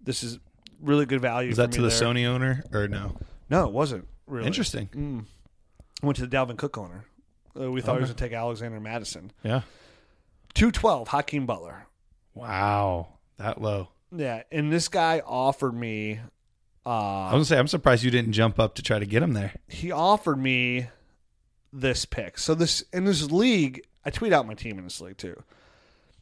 [0.00, 0.38] This is
[0.80, 1.50] really good value.
[1.50, 2.00] Is that to the there.
[2.00, 3.16] Sony owner or no?
[3.48, 5.26] No, it wasn't really Interesting.
[6.02, 7.04] Went to the Dalvin Cook owner.
[7.58, 9.30] Uh, we thought he was going to take Alexander Mattison.
[9.42, 9.62] Yeah.
[10.54, 11.08] Two twelve.
[11.08, 11.86] Hakeem Butler.
[12.34, 13.08] Wow.
[13.38, 13.88] That low.
[14.14, 16.20] Yeah, and this guy offered me.
[16.84, 19.22] I Uh, was gonna say I'm surprised you didn't jump up to try to get
[19.22, 19.52] him there.
[19.68, 20.88] he offered me
[21.72, 22.38] this pick.
[22.38, 25.42] So this in this league, I tweet out my team in this league too.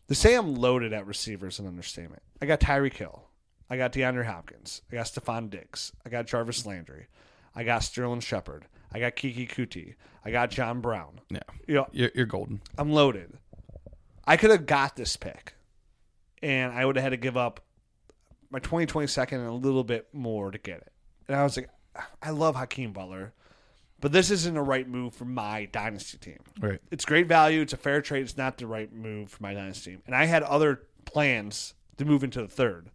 [0.09, 2.23] To say I'm loaded at receivers is an understatement.
[2.43, 3.25] I got Tyreek Hill.
[3.69, 4.83] I got DeAndre Hopkins.
[4.91, 5.93] I got Stefon Diggs.
[6.05, 7.07] I got Jarvis Landry.
[7.55, 8.67] I got Sterling Shepard.
[8.93, 9.95] I got Keke Coutee.
[10.25, 11.21] I got John Brown.
[11.31, 11.41] Yeah.
[11.67, 12.61] You know, You're, you're golden.
[12.77, 13.33] I'm loaded.
[14.25, 15.55] I could have got this pick,
[16.43, 17.61] and I would have had to give up
[18.51, 20.93] my 2020 second and a little bit more to get it.
[21.29, 21.71] And I was like,
[22.23, 23.33] I love Hakeem Butler,
[24.01, 26.39] but this isn't the right move for my dynasty team.
[26.61, 26.81] Right.
[26.91, 27.61] It's great value.
[27.61, 28.23] It's a fair trade.
[28.23, 30.03] It's not the right move for my dynasty team.
[30.07, 32.91] And I had other plans to move into the third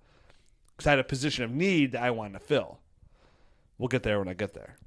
[0.75, 2.79] because I had a position of need that I wanted to fill.
[3.77, 4.77] We'll get there when I get there.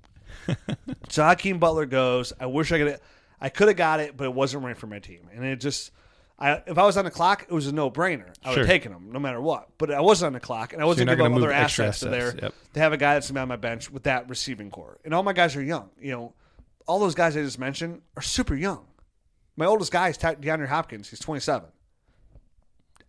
[1.09, 2.33] so Hakeem Butler goes.
[2.39, 3.01] I wish I could.
[3.41, 5.29] I could have got it, but it wasn't right for my team.
[5.33, 5.93] And it just,
[6.41, 8.33] I if I was on the clock, it was a no brainer.
[8.43, 8.65] I would Sure.
[8.65, 9.69] have taken him no matter what.
[9.79, 12.01] But I wasn't on the clock, and I wasn't you're giving up other extra assets,
[12.01, 12.55] to there yep.
[12.75, 14.99] to have a guy that's on my bench with that receiving core.
[15.05, 15.91] And all my guys are young.
[16.01, 16.35] You know,
[16.87, 18.87] all those guys I just mentioned are super young.
[19.57, 21.11] My oldest guy is DeAndre Hopkins.
[21.11, 21.69] He's 27.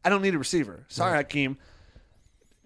[0.04, 0.86] I don't need a receiver.
[0.88, 1.58] Sorry, Hakeem.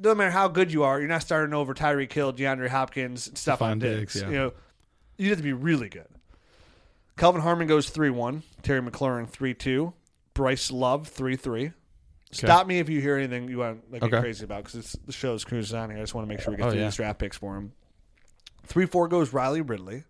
[0.01, 3.37] Doesn't matter how good you are, you're not starting over Tyreek Hill, DeAndre Hopkins, and
[3.37, 4.15] Stefon Stefon Diggs.
[4.21, 4.27] Yeah.
[4.27, 4.53] You know,
[5.17, 6.07] you have to be really good.
[7.17, 8.43] Kelvin Harmon goes 3 1.
[8.63, 9.93] Terry McLaurin 3 2.
[10.33, 11.71] Bryce Love 3 3.
[12.31, 14.19] Stop me if you hear anything you want to get Okay.
[14.19, 15.99] crazy about because the show's cruising on here.
[15.99, 16.87] I just want to make sure we get Oh, through yeah.
[16.87, 17.73] these draft picks for him.
[18.65, 20.05] 3 4 goes Riley Ridley.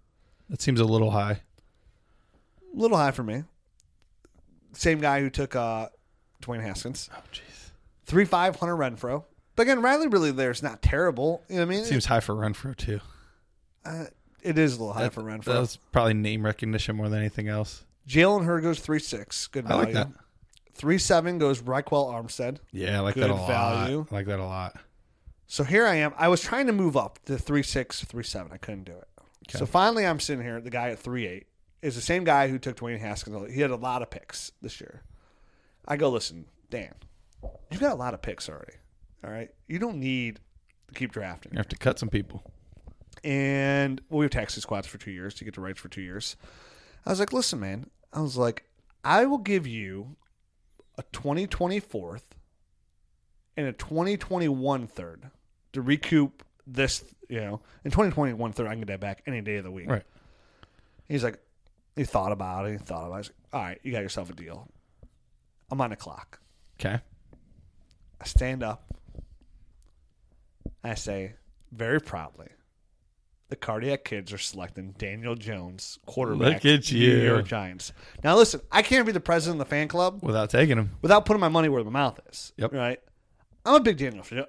[0.50, 1.42] That seems a little high.
[2.74, 3.44] A little high for me.
[4.72, 5.90] Same guy who took uh,
[6.42, 7.10] Dwayne Haskins.
[7.14, 7.72] Oh jeez.
[8.06, 9.26] 3 5 Hunter Renfrow.
[9.56, 11.44] But again, Riley Ridley there is not terrible.
[11.50, 11.86] You know what I mean?
[11.86, 13.00] Seems high for Renfrow too.
[13.86, 14.06] Uh,
[14.42, 15.46] it is a little high That- for Renfrow.
[15.46, 17.84] That's probably name recognition more than anything else.
[18.08, 19.48] Jalen Hurd goes 3 6.
[19.48, 19.84] Good I value.
[19.86, 20.08] like that.
[20.76, 22.58] Three seven goes Ryquell Armstead.
[22.72, 23.50] Yeah, I like Good that a lot.
[23.52, 24.76] I like that a lot.
[25.46, 26.14] So here I am.
[26.18, 28.52] I was trying to move up to three six, three seven.
[28.52, 29.08] I couldn't do it.
[29.52, 30.60] So finally, I'm sitting here.
[30.60, 31.46] The guy at three eight
[31.84, 33.54] is the same guy who took Dwayne Haskins.
[33.54, 35.04] He had a lot of picks this year.
[35.88, 36.96] I go, listen, Dan,
[37.70, 38.74] you've got a lot of picks already.
[39.24, 40.40] All right, you don't need
[40.88, 41.54] to keep drafting.
[41.54, 42.44] You have to cut some people.
[43.24, 46.02] And well, we have taxi squads for two years to get to rights for two
[46.02, 46.36] years.
[47.06, 47.90] I was like, listen, man.
[48.12, 48.66] I was like,
[49.04, 50.16] I will give you
[50.98, 52.22] a 2024th
[53.58, 55.30] and a 2021 third
[55.74, 59.58] to recoup this, you know, in 2021 third, I can get that back any day
[59.58, 59.90] of the week.
[59.90, 60.04] Right.
[61.08, 61.40] He's like,
[61.96, 62.72] he thought about it.
[62.74, 63.16] He thought about it.
[63.16, 64.68] I was like, all right, you got yourself a deal.
[65.72, 66.40] I'm on the clock.
[66.80, 67.00] Okay.
[68.22, 68.86] I stand up.
[70.84, 71.34] I say,
[71.72, 72.48] very proudly,
[73.50, 76.64] the Cardiac Kids are selecting Daniel Jones, quarterback.
[76.64, 77.18] Look at New you.
[77.24, 77.94] York Giants.
[78.24, 80.92] Now, listen, I can't be the president of the fan club Without taking him.
[81.02, 82.52] without putting my money where my mouth is.
[82.58, 82.74] Yep.
[82.74, 83.00] Right.
[83.66, 84.46] I'm a big Daniel fan.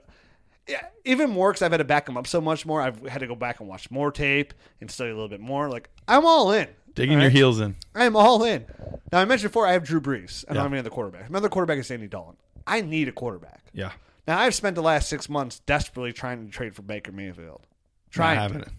[0.67, 2.81] Yeah, even more because I've had to back him up so much more.
[2.81, 5.69] I've had to go back and watch more tape and study a little bit more.
[5.69, 6.67] Like I'm all in.
[6.95, 7.37] Digging all your right?
[7.37, 7.77] heels in.
[7.95, 8.65] I am all in.
[9.13, 10.43] Now I mentioned before I have Drew Brees.
[10.49, 10.63] And I don't Yeah.
[10.63, 11.29] have any other quarterback.
[11.29, 12.37] My other quarterback is Andy Dalton.
[12.67, 13.63] I need a quarterback.
[13.75, 13.93] Yeah.
[14.27, 17.63] Now I've spent the last six months desperately trying to trade for Baker Mayfield.
[17.67, 18.39] I Trying.
[18.39, 18.65] haven't.
[18.65, 18.71] to.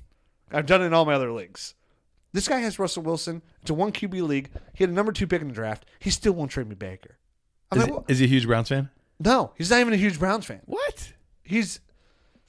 [0.51, 1.75] I've done it in all my other leagues.
[2.33, 3.41] This guy has Russell Wilson.
[3.61, 4.49] It's a one QB league.
[4.73, 5.85] He had a number two pick in the draft.
[5.99, 7.17] He still won't trade me Baker.
[7.71, 8.89] Is, like, he, "Well, is he a huge Browns fan?
[9.19, 10.61] no, he's not even a huge Browns fan.
[10.65, 11.13] What?
[11.43, 11.81] He's Is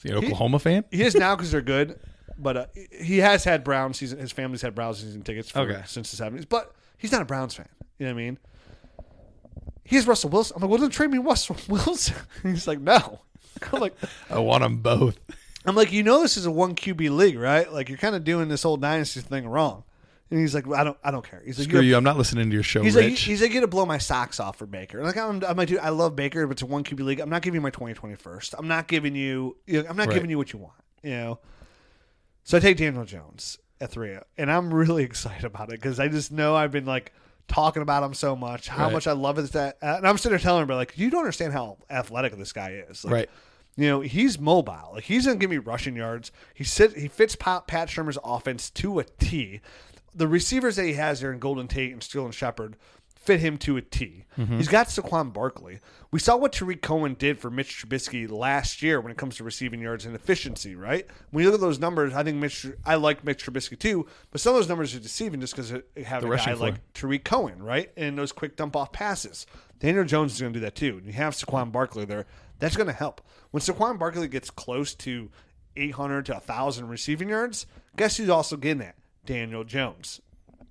[0.03, 0.85] he an Oklahoma fan?
[0.91, 1.99] he is now because they're good,
[2.39, 2.67] but uh,
[3.01, 4.19] he has had Browns season.
[4.19, 5.83] His family's had Brown season tickets for, Okay.
[5.87, 7.69] since the seventies, but he's not a Browns fan.
[7.99, 8.39] You know what I mean?
[9.87, 10.57] He's Russell Wilson.
[10.57, 12.17] I'm like, well, then trade me Russell Wilson.
[12.43, 13.21] he's like, no.
[13.73, 13.95] I'm like,
[14.31, 15.19] I want them both.
[15.65, 17.73] I'm like, you know, this is a one QB league, right?
[17.73, 19.83] Like, you're kind of doing this whole dynasty thing wrong.
[20.31, 21.41] And he's like, I don't, I don't care.
[21.45, 23.61] He's like, Screw "You're- I'm not listening to your show, He's like, he's like, you
[23.61, 25.03] to blow my socks off for Baker.
[25.05, 27.21] Like, I'm, I'm like, dude, I love Baker, but it's a one QB league.
[27.21, 28.55] I'm not giving you my 2021st.
[28.59, 30.15] I'm not giving you, you know, I'm not Right.
[30.15, 30.75] giving you what you want.
[31.05, 31.39] You know.
[32.45, 36.01] So I take Daniel Jones at three, oh, and I'm really excited about it because
[36.01, 37.13] I just know I've been like
[37.49, 38.93] talking about him so much, how Right.
[38.93, 39.53] much I love it.
[39.53, 42.83] That, and I'm sitting there telling him, like, you don't understand how athletic this guy
[42.89, 43.05] is.
[43.05, 43.31] Like, right.
[43.77, 44.91] you know, he's mobile.
[44.95, 46.33] Like he's gonna give me rushing yards.
[46.55, 49.61] He sit he fits Pat, Pat Shurmur's offense to a T.
[50.15, 52.77] The receivers that he has there in Golden Tate and Steele and Shepard
[53.27, 54.25] fit him to a T.
[54.37, 55.81] He's got Saquon Barkley.
[56.11, 59.45] We saw what Tarik Cohen did for Mitch Trubisky last year when it comes to
[59.45, 61.07] receiving yards and efficiency, right?
[61.31, 64.41] When you look at those numbers, I think Mitch I like Mitch Trubisky too, but
[64.41, 66.57] some of those numbers are deceiving just because it have The a guy floor.
[66.57, 67.91] like Tarik Cohen, right?
[67.97, 69.47] And those quick dump off passes.
[69.79, 70.99] Daniel Jones is going to do that too.
[70.99, 72.27] And you have Saquon Barkley there.
[72.59, 73.23] That's going to help.
[73.51, 75.31] When Saquon Barkley gets close to
[75.77, 77.67] 800 to 1,000 receiving yards,
[77.97, 78.97] guess who's also getting that?
[79.25, 80.21] Daniel Jones.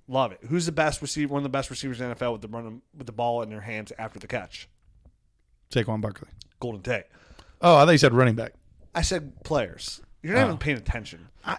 [0.08, 0.38] Love it.
[0.48, 1.32] Who's the best receiver?
[1.32, 3.50] One of the best receivers in the NFL with the run with the ball in
[3.50, 4.68] their hands after the catch.
[5.70, 6.28] Saquon Barkley.
[6.60, 7.04] Golden Tate.
[7.60, 8.52] Oh, I thought you said running back.
[8.94, 10.00] I said players.
[10.22, 10.46] You're not Oh.
[10.46, 11.28] even paying attention.
[11.44, 11.56] I,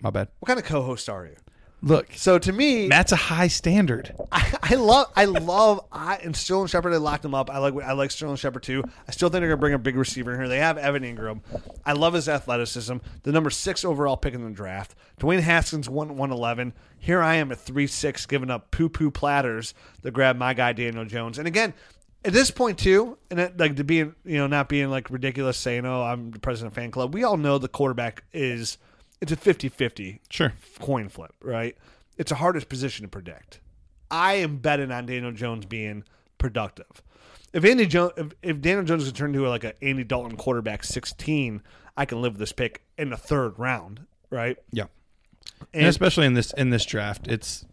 [0.00, 0.28] My bad.
[0.38, 1.36] What kind of co-host are you?
[1.86, 4.12] Look, So to me, Matt's a high standard.
[4.32, 6.92] I, I love, I love, I and Sterling Shepard.
[6.92, 7.48] I locked him up.
[7.48, 8.82] I like, I like Sterling Shepard too.
[9.06, 10.48] I still think they're gonna bring a big receiver in here.
[10.48, 11.42] They have Evan Engram.
[11.84, 12.96] I love his athleticism.
[13.22, 14.96] The number six overall pick in the draft.
[15.20, 16.72] Dwayne Haskins one one eleven.
[16.98, 19.72] Here I am at three six, giving up poo poo platters
[20.02, 21.38] to grab my guy Daniel Jones.
[21.38, 21.72] And again,
[22.24, 25.56] at this point too, and it, like to be, you know, not being like ridiculous,
[25.56, 28.76] saying, "Oh, I'm the president of fan club." We all know the quarterback is
[29.20, 30.52] it's a 50-50 Sure.
[30.80, 31.76] coin flip, right?
[32.18, 33.60] It's the hardest position to predict.
[34.10, 36.04] I am betting on Daniel Jones being
[36.38, 37.02] productive.
[37.52, 40.84] If Andy Jones, if, if Daniel Jones can turn into like an Andy Dalton quarterback,
[40.84, 41.62] sixteen,
[41.96, 44.58] I can live with this pick in the third round, right?
[44.72, 44.84] Yeah.
[45.72, 47.64] And, And, especially in this in this draft, it's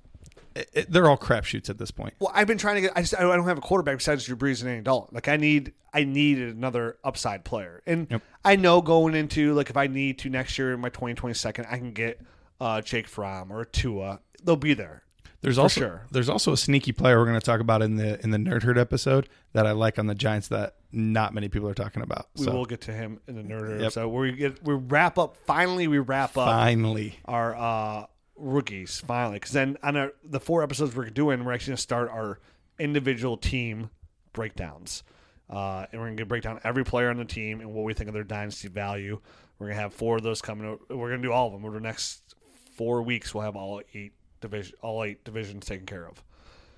[0.56, 2.14] it, it- they're all crapshoots at this point.
[2.20, 2.92] well, I've been trying to get.
[2.96, 5.14] I just I don't have a quarterback besides Drew Brees and Andy Dalton.
[5.14, 8.22] Like I need, I need another upside player, and Yep.
[8.46, 11.34] I know going into like if I need to next year in my twenty twenty
[11.36, 12.22] second, I can get
[12.62, 14.20] uh, Jake Fromm or Tua.
[14.44, 15.04] They'll be there.
[15.42, 16.08] There's also sure.
[16.10, 18.64] there's also a sneaky player we're going to talk about in the in the Nerd
[18.64, 22.28] Herd episode that I like on the Giants that not many people are talking about.
[22.38, 23.82] We so will get to him in the nerd Herd Yep.
[23.82, 25.36] episode where we get we wrap up.
[25.46, 28.06] Finally, we wrap up finally, our uh,
[28.44, 29.02] rookies.
[29.06, 32.10] Finally, because then on our, the four episodes we're doing, we're actually going to start
[32.10, 32.40] our
[32.80, 33.90] individual team
[34.34, 35.04] breakdowns,
[35.50, 37.94] uh, and we're going to break down every player on the team and what we
[37.94, 39.20] think of their dynasty value.
[39.58, 40.78] We're going to have four of those coming.
[40.90, 42.36] We're going to do all of them over the next
[42.76, 43.34] four weeks.
[43.34, 46.24] We'll have all eight division, all eight divisions taken care of.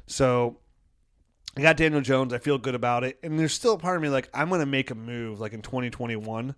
[0.08, 0.58] So
[1.58, 2.34] I got Daniel Jones.
[2.34, 3.18] I feel good about it.
[3.24, 5.54] And there's still a part of me like I'm going to make a move like
[5.54, 6.56] in 2021.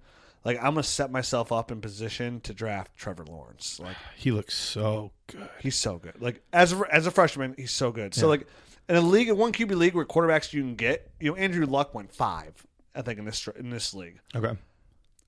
[0.48, 3.80] Like I'm going to set myself up in position to draft Trevor Lawrence.
[3.80, 5.50] Like he looks so good.
[5.60, 6.22] he's so good.
[6.22, 8.16] Like as a, as a freshman, he's so good.
[8.16, 8.30] So Yeah.
[8.30, 8.48] like
[8.88, 11.66] In a league, in one QB league where quarterbacks you can get, you know, Andrew
[11.66, 14.20] Luck went five, I think, in this in this league.
[14.34, 14.58] Okay.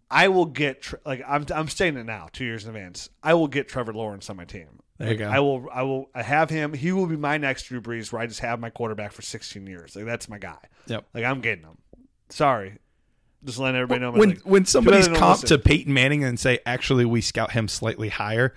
[0.09, 3.09] I will get like I'm I'm saying it now, two years in advance.
[3.21, 4.79] I will get Trevor Lawrence on my team.
[4.99, 5.29] There you go.
[5.29, 6.73] I will I will I have him.
[6.73, 9.67] He will be my next Drew Brees, where I just have my quarterback for 16
[9.67, 9.95] years.
[9.95, 10.57] Like that's my guy.
[10.87, 11.05] Yep.
[11.13, 11.77] Like I'm getting him.
[12.29, 12.77] Sorry,
[13.43, 14.11] just letting everybody know.
[14.11, 15.57] When like, when somebody's too bad they don't comp to.
[15.57, 18.53] Peyton Manning and say, actually, we scout him slightly higher,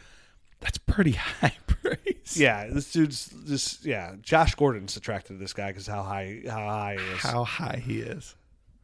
[0.60, 2.36] that's pretty high praise.
[2.36, 4.14] yeah, this dude's just yeah.
[4.20, 7.20] Josh Gordon's attracted to this guy because how high how high he is.
[7.20, 8.34] How high he is.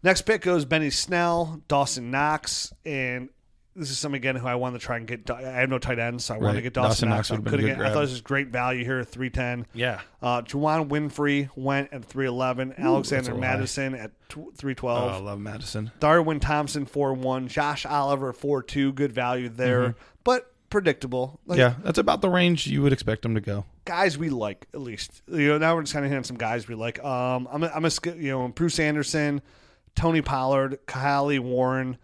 [0.02, 3.30] Next pick goes Benny Snell, Dawson Knox, and
[3.78, 5.30] this is something again who I wanted to try and get.
[5.30, 7.30] I have no tight ends, so I wanted to get Dawson, Dawson Knox.
[7.30, 9.66] Knox been get- I thought this was great value here at three ten.
[9.72, 10.00] Yeah.
[10.20, 12.74] Uh, Juwann Winfree went at three eleven.
[12.76, 13.40] Alexander that's a lot.
[13.40, 14.10] Mattison at
[14.56, 15.12] three Oh, twelve.
[15.12, 15.90] I love Mattison.
[16.00, 17.48] Darwin Thompson four one.
[17.48, 18.92] Josh Oliver four two.
[18.92, 21.40] Good value there, but predictable.
[21.46, 21.78] Like, Mm-hmm.
[21.80, 23.64] Yeah, that's about the range you would expect them to go.
[23.84, 25.22] guys we like at least.
[25.28, 27.02] You know, now we're just kind of hitting some guys we like.
[27.02, 29.40] Um, I'm a, I'm a you know Bruce Anderson,
[29.94, 31.96] Tony Pollard, Kahale Warring,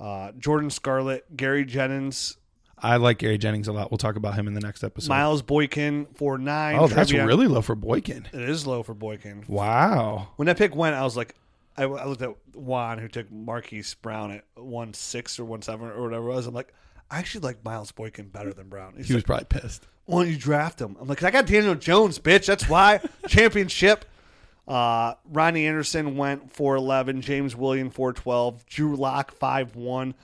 [0.00, 2.36] uh, Jordan Scarlett, Gary Jennings,
[2.84, 3.92] I like Gary Jennings a lot.
[3.92, 5.08] We'll talk about him in the next episode.
[5.08, 6.74] Miles Boykin for nine.
[6.76, 8.26] oh, that's Trevion- really low for Boykin.
[8.32, 9.44] It is low for Boykin.
[9.46, 10.28] Wow.
[10.34, 11.36] When that pick went, I was like,
[11.76, 15.88] I, I looked at Juan, who took Marquise Brown at one six or one seven
[15.90, 16.46] or whatever it was.
[16.48, 16.74] I'm like,
[17.08, 18.94] I actually like Miles Boykin better than Brown.
[18.96, 19.86] He's He was like, probably pissed.
[20.06, 20.96] why don't you draft him?
[21.00, 22.46] I'm like, I got Daniel Jones, bitch.
[22.46, 24.04] That's why championship.
[24.66, 30.14] Uh, Rodney Anderson went 4'11, James William 4'12, Drew Lock 5'1,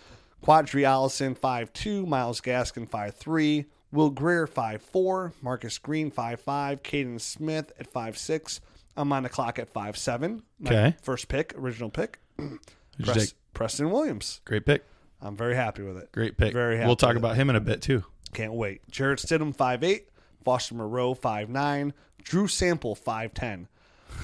[0.45, 7.93] Qadree Ollison 5'2, Myles Gaskin 5'3, Will Greer 5'4, Marcus Green 5'5, Kaden Smith at
[7.93, 8.61] 5'6.
[8.97, 10.43] I'm on the clock at 5'7.
[10.61, 10.97] My Okay.
[11.03, 12.19] First pick, original pick.
[12.39, 12.59] Who'd
[13.03, 13.39] Pres- take?
[13.55, 14.41] Preston Williams.
[14.45, 14.85] Great pick.
[15.21, 16.13] I'm very happy with it.
[16.13, 16.53] Great pick.
[16.53, 17.27] Very happy We'll talk with it.
[17.27, 18.05] about him in a bit too.
[18.35, 18.89] Can't wait.
[18.91, 20.03] Jarrett Stidham 5'8,
[20.45, 23.67] Foster Moreau 5'9, Drew Sample 5'10.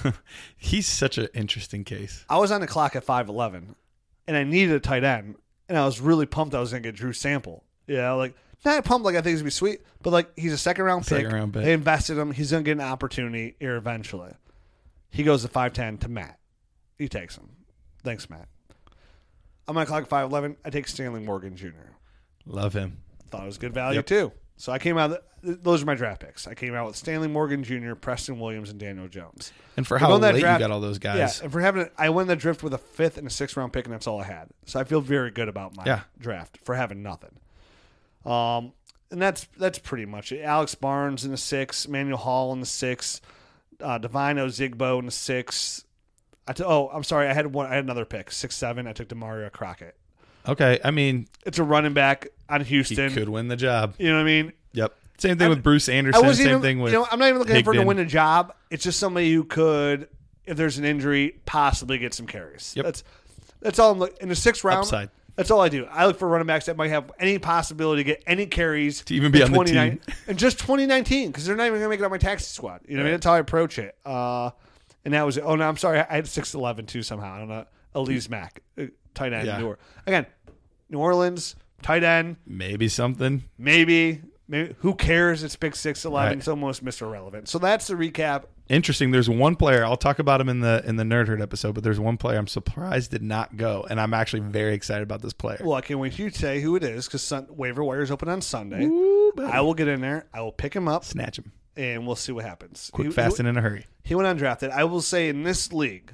[0.57, 2.25] He's such an interesting case.
[2.29, 3.75] I was on the clock at 5'11
[4.27, 5.35] and I needed a tight end
[5.69, 7.63] and I was really pumped I was going to get Drew Sample.
[7.87, 10.53] Yeah, like not pumped like I think he's going to be sweet, but like he's
[10.53, 11.17] a second round pick.
[11.17, 11.63] Second round pick.
[11.63, 12.31] They invested him.
[12.31, 14.31] He's going to get an opportunity here eventually.
[15.11, 16.39] He goes to 5'10 to Matt.
[16.97, 17.49] He takes him.
[18.03, 18.47] Thanks, Matt.
[19.67, 20.57] I'm on the clock at 5'11.
[20.65, 21.69] I take Stanley Morgan Jr.
[22.45, 22.97] Love him.
[23.29, 24.05] thought it was good value Yep.
[24.05, 24.31] too.
[24.57, 25.09] So I came out.
[25.43, 26.47] th- Those are my draft picks.
[26.47, 29.51] I came out with Stanley Morgan Jr., Preston Williams, and Daniel Jones.
[29.75, 31.17] And for how that late draft- you got all those guys.
[31.39, 33.73] Yeah, and for having, I won the drift with a fifth and a sixth round
[33.73, 34.47] pick, and that's all I had.
[34.65, 36.01] So I feel very good about my Yeah.
[36.17, 37.37] draft for having nothing.
[38.25, 38.73] Um,
[39.11, 40.41] and that's that's pretty much it.
[40.41, 43.21] Alex Barnes in the six, Manuel Hall in the six,
[43.81, 45.83] uh, Devine Ozigbo in the six.
[46.47, 47.67] I t- oh, I'm sorry, I had one.
[47.67, 48.87] I had another pick, six seven.
[48.87, 49.95] I took Damarea Crockett.
[50.47, 50.79] Okay.
[50.83, 53.11] I mean, It's a running back on he Houston.
[53.13, 53.95] could win the job.
[53.97, 54.53] You know what I mean?
[54.73, 54.93] Yep.
[55.17, 56.25] Same thing with Bruce I Anderson.
[56.25, 57.99] wasn't Same even, thing with you know, I'm not even looking for him to win
[57.99, 58.53] a job.
[58.69, 60.09] It's just somebody who could,
[60.45, 62.73] if there's an injury, possibly get some carries.
[62.75, 62.85] Yep.
[62.85, 63.03] That's
[63.61, 64.79] that's all I'm looking in the sixth round.
[64.79, 65.09] Upside.
[65.37, 65.85] That's all I do.
[65.85, 69.13] I look for running backs that might have any possibility to get any carries To
[69.15, 70.01] even be on the 29 team.
[70.27, 72.81] and just 2019 because they're not even going to make it on my taxi squad.
[72.87, 73.13] You know, what I mean?
[73.15, 73.95] that's how I approach it.
[74.05, 74.51] Uh,
[75.03, 75.43] and that was it.
[75.45, 75.99] Oh no, I'm sorry.
[75.99, 77.33] I had six eleven too somehow.
[77.35, 77.65] I don't know.
[77.95, 78.83] Alize Mack, uh,
[79.15, 79.47] tight end.
[79.47, 79.57] Yeah.
[79.57, 79.81] New Orleans.
[80.05, 80.25] Again,
[80.89, 82.37] New Orleans tight end.
[82.45, 83.43] maybe something.
[83.57, 84.21] Maybe.
[84.47, 85.43] Maybe who cares?
[85.43, 86.29] It's pick six eleven.
[86.29, 86.37] Right.
[86.37, 87.11] It's almost Mr.
[87.11, 87.49] Relevant.
[87.49, 88.43] So that's the recap.
[88.69, 89.09] Interesting.
[89.11, 89.83] There's one player.
[89.83, 91.73] I'll talk about him in the in the nerd herd episode.
[91.73, 95.21] But there's one player I'm surprised did not go, and I'm actually very excited about
[95.23, 95.59] this player.
[95.63, 98.11] Well, I can't wait for you to say who it is because waiver wire is
[98.11, 98.85] open on Sunday.
[98.85, 99.33] Ooh.
[99.47, 100.27] I will get in there.
[100.33, 101.51] I will pick him up, Snatch him.
[101.75, 102.89] and we'll see what happens.
[102.93, 103.85] Quick, He- fast, he, and in a hurry.
[104.03, 104.69] he went undrafted.
[104.69, 106.13] I will say in this league,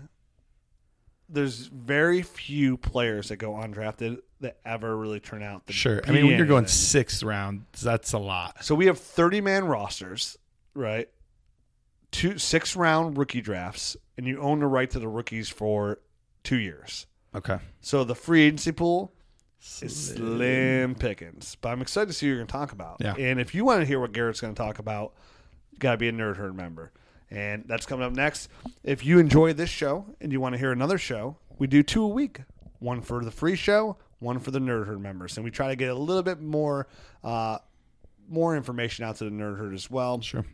[1.32, 5.63] there's very few players that go undrafted that ever really turn out.
[5.69, 6.01] Sure.
[6.07, 8.63] I mean, when you're going sixth round, that's a lot.
[8.63, 10.38] So we have 30 man rosters,
[10.73, 11.09] right?
[12.11, 15.99] Two six round rookie drafts, and you own the right to the rookies for
[16.43, 17.07] two years.
[17.34, 17.57] Okay.
[17.79, 19.13] So the free agency pool
[19.82, 21.55] is slim pickings.
[21.61, 22.97] But I'm excited to see what you're going to talk about.
[22.99, 23.15] Yeah.
[23.17, 25.13] And if you want to hear what Garrett's going to talk about,
[25.71, 26.91] you got to be a Nerd Herd member.
[27.32, 28.49] And that's coming up next.
[28.84, 32.03] If you enjoy this show and you want to hear another show, we do two
[32.03, 32.41] a week.
[32.79, 35.38] One for the free show, one for the Nerd Herd members.
[35.38, 36.88] And we try to get a little bit more
[37.23, 37.59] uh,
[38.29, 40.45] more information out to the Nerd Herd as well Sure.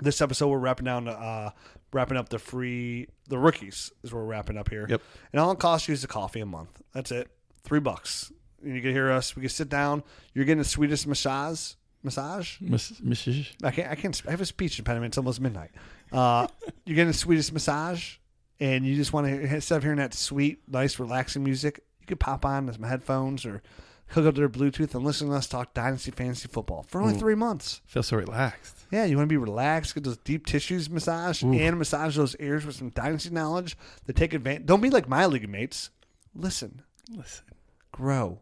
[0.00, 1.50] this episode we're wrapping down uh
[1.92, 5.00] wrapping up the free the rookies is where we're wrapping up here Yep.
[5.32, 7.28] and all it costs you is a coffee a month that's it
[7.64, 8.30] three bucks
[8.62, 10.02] and you can hear us we can sit down
[10.34, 11.72] you're getting the sweetest massage
[12.02, 13.48] massage Miss, Mrs.
[13.64, 15.70] i can't i can't i have a speech impediment it's almost midnight
[16.12, 16.46] uh
[16.84, 18.16] you're getting the sweetest massage
[18.60, 22.20] and you just want to instead of hearing that sweet nice relaxing music you could
[22.20, 23.62] pop on some headphones or
[24.08, 27.14] hook up to their Bluetooth and listen to us talk Dynasty Fantasy Football for only
[27.14, 27.80] three months.
[27.86, 28.76] Feel so relaxed.
[28.92, 32.64] Yeah, you want to be relaxed, get those deep tissues massaged, and massage those ears
[32.64, 33.76] with some Dynasty knowledge
[34.06, 34.66] to take advantage.
[34.66, 35.90] Don't be like my league mates.
[36.34, 37.46] Listen, Listen.
[37.90, 38.40] grow,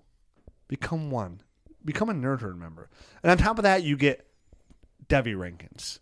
[0.68, 1.40] become one,
[1.84, 2.90] become a nerd herd member,
[3.22, 4.26] and on top of that, you get
[5.08, 5.98] Devy rankings.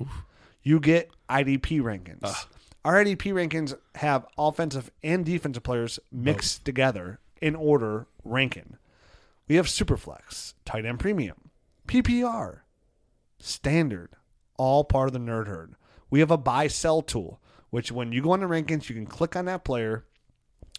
[0.62, 2.46] You get IDP rankings.
[2.84, 8.76] Our IDP rankings have offensive and defensive players mixed together in order ranking.
[9.48, 11.50] We have Superflex, tight end premium,
[11.86, 12.60] PPR,
[13.38, 14.10] standard,
[14.56, 15.74] all part of the nerd herd.
[16.10, 17.40] We have a buy sell tool,
[17.70, 20.04] which when you go on the rankings, you can click on that player,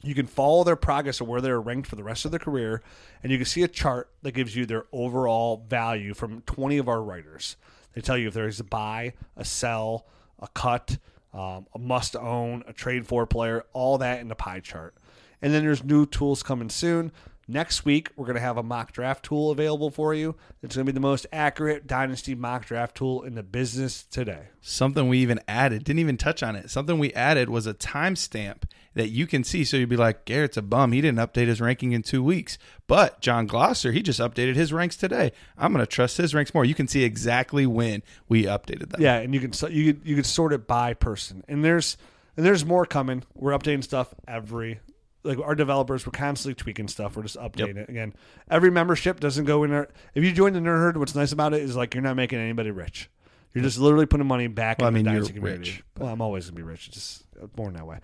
[0.01, 2.81] you can follow their progress of where they're ranked for the rest of their career,
[3.21, 6.89] and you can see a chart that gives you their overall value from 20 of
[6.89, 7.55] our writers.
[7.93, 10.05] They tell you if there's a buy, a sell,
[10.39, 10.97] a cut,
[11.33, 14.95] um, a must own, a trade for player, all that in the pie chart.
[15.41, 17.11] And then there's new tools coming soon.
[17.47, 20.35] Next week, we're going to have a mock draft tool available for you.
[20.61, 24.47] It's going to be the most accurate dynasty mock draft tool in the business today.
[24.61, 26.69] Something we even added, didn't even touch on it.
[26.69, 28.63] Something we added was a timestamp
[28.93, 29.65] that you can see.
[29.65, 30.93] So you'd be like, Garrett's a bum.
[30.93, 32.57] He didn't update his ranking in two weeks.
[32.87, 35.33] But John Glosser, he just updated his ranks today.
[35.57, 36.63] I'm going to trust his ranks more.
[36.63, 39.01] You can see exactly when we updated them.
[39.01, 41.97] Yeah, and you can you could, you could sort it by person, and there's
[42.37, 43.23] and there's more coming.
[43.35, 44.79] We're updating stuff every
[45.23, 46.05] like our developers.
[46.05, 47.15] We're constantly tweaking stuff.
[47.15, 48.13] We're just updating it again.
[48.49, 49.89] Every membership doesn't go in there.
[50.15, 52.39] If you join the Nerd Herd, what's nice about it is like you're not making
[52.39, 53.09] anybody rich.
[53.53, 55.71] You're just literally putting money back Well, I mean, the you're community.
[55.71, 56.87] rich, Well, I'm always gonna be rich.
[56.87, 57.99] It's just born that way.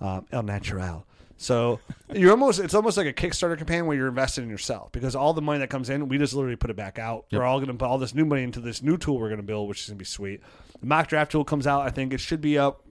[0.00, 1.06] Um, El natural.
[1.36, 1.80] So
[2.14, 5.34] you're almost it's almost like a Kickstarter campaign where you're investing in yourself because all
[5.34, 7.26] the money that comes in, we just literally put it back out.
[7.30, 9.68] We're all gonna put all this new money into this new tool we're gonna build,
[9.68, 10.40] which is gonna be sweet.
[10.80, 11.82] The mock draft tool comes out.
[11.82, 12.84] I think it should be up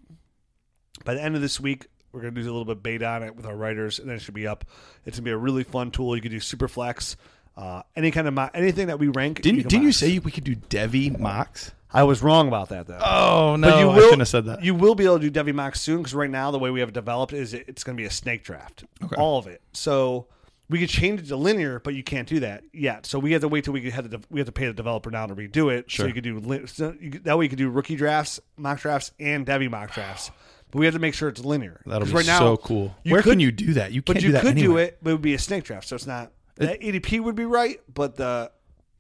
[1.04, 1.88] by the end of this week.
[2.14, 4.18] We're gonna do a little bit of beta on it with our writers, and then
[4.18, 4.66] it should be up.
[5.06, 6.16] It's gonna be a really fun tool.
[6.16, 7.18] You can do super flex,
[7.58, 9.42] uh, any kind of mo- anything that we rank.
[9.42, 11.72] Didn't, can didn't you say we could do Devy mocks?
[11.92, 13.00] I was wrong about that though?
[13.04, 13.70] Oh, no.
[13.70, 14.64] But you I shouldn't have said that.
[14.64, 16.80] You will be able to do Devy mocks soon because right now the way we
[16.80, 18.84] have it developed is it, it's going to be a snake draft,
[19.16, 19.62] all of it.
[19.74, 20.26] So
[20.70, 23.06] we could change it to linear, but you can't do that yet.
[23.06, 25.12] So we have to wait till we have to we have to pay the developer
[25.12, 25.92] now to redo it.
[25.92, 26.06] Sure.
[26.06, 29.12] So you could do so you that way you could do rookie drafts, mock drafts,
[29.20, 30.32] and Devy mock drafts.
[30.74, 31.82] But we have to make sure it's linear.
[31.86, 32.96] That'll be right now, so cool.
[33.06, 33.92] Where could- can you do that?
[33.92, 35.66] You can't But you do that could do it, but it would be a snake
[35.66, 35.88] draft.
[35.88, 38.52] So it's not the ADP would be right, but the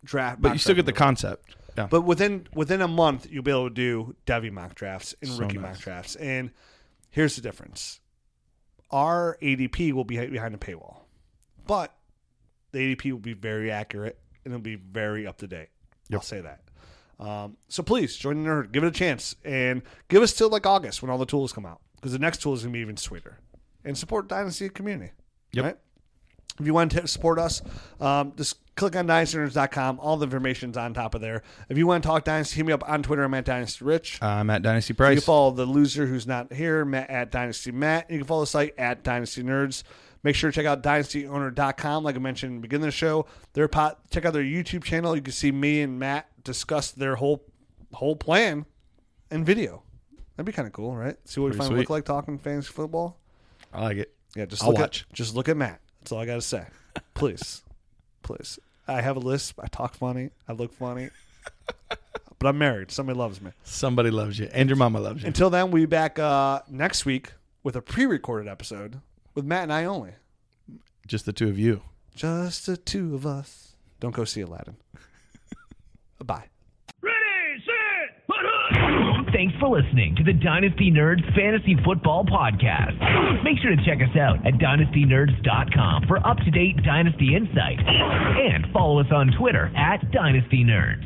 [0.03, 0.39] draft.
[0.39, 1.55] But you still get the concept.
[1.76, 1.88] Yeah.
[1.88, 5.39] But within within a month, you'll be able to do Devy mock drafts and So
[5.39, 5.63] rookie nice.
[5.74, 6.15] mock drafts.
[6.17, 6.51] And
[7.09, 7.99] here's the difference:
[8.91, 10.97] our ADP will be behind the paywall,
[11.65, 11.91] but
[12.71, 15.69] the ADP will be very accurate and it'll be very up to date.
[16.13, 16.61] I'll say that.
[17.20, 20.66] Um, so please join the nerd, give it a chance, and give us till like
[20.66, 22.97] August when all the tools come out because the next tool is gonna be even
[22.97, 23.39] sweeter.
[23.86, 25.11] And support Dynasty community.
[25.51, 25.66] Yep.
[25.66, 25.78] Right?
[26.59, 27.61] If you want to support us,
[27.99, 29.99] um, just click on dynastynerds.com.
[29.99, 31.41] All the information's on top of there.
[31.68, 33.24] If you want to talk Dynasty, hit me up on Twitter.
[33.24, 34.22] I'm at Dynasty Rich.
[34.22, 35.16] I'm at Dynasty You Price.
[35.20, 38.09] can follow the loser who's not here, Matt at Dynasty Matt.
[38.11, 39.84] You can follow the site at Dynasty Nerds.
[40.24, 42.03] Make sure to check out dynastyowner.com.
[42.03, 44.84] Like I mentioned in the beginning of the show, their pot, check out their YouTube
[44.84, 45.15] channel.
[45.15, 47.43] You can see me and Matt discuss their whole
[47.91, 48.65] whole plan
[49.30, 49.84] and video.
[50.36, 51.15] That'd be kind of cool, right?
[51.26, 53.19] See what we Pretty finally look like talking fantasy football.
[53.74, 54.13] I like it.
[54.36, 55.05] Yeah, just I'll look watch.
[55.09, 55.80] At, just look at Matt.
[55.99, 56.65] That's all I got to say.
[57.13, 57.61] Please,
[58.24, 58.59] please.
[58.88, 59.59] I have a lisp.
[59.61, 60.32] I talk funny.
[60.47, 61.09] I look funny.
[61.89, 62.91] but I'm married.
[62.91, 63.51] Somebody loves me.
[63.63, 64.49] Somebody loves you.
[64.53, 65.28] And your mama loves you.
[65.28, 68.99] Until then, we'll be back uh, next week with a pre-recorded episode
[69.36, 70.11] with Matt and I only.
[71.07, 71.81] Just the two of you.
[72.15, 73.75] Just the two of us.
[73.99, 74.77] Don't go see Aladdin.
[76.23, 76.45] Bye.
[77.01, 79.25] Ready, set, put up.
[79.34, 83.43] Thanks for listening to the Dynasty Nerds Fantasy Football Podcast.
[83.43, 87.79] Make sure to check us out at dynastynerds.com for up to date Dynasty insight.
[87.79, 91.03] And follow us on Twitter at Dynasty Nerds.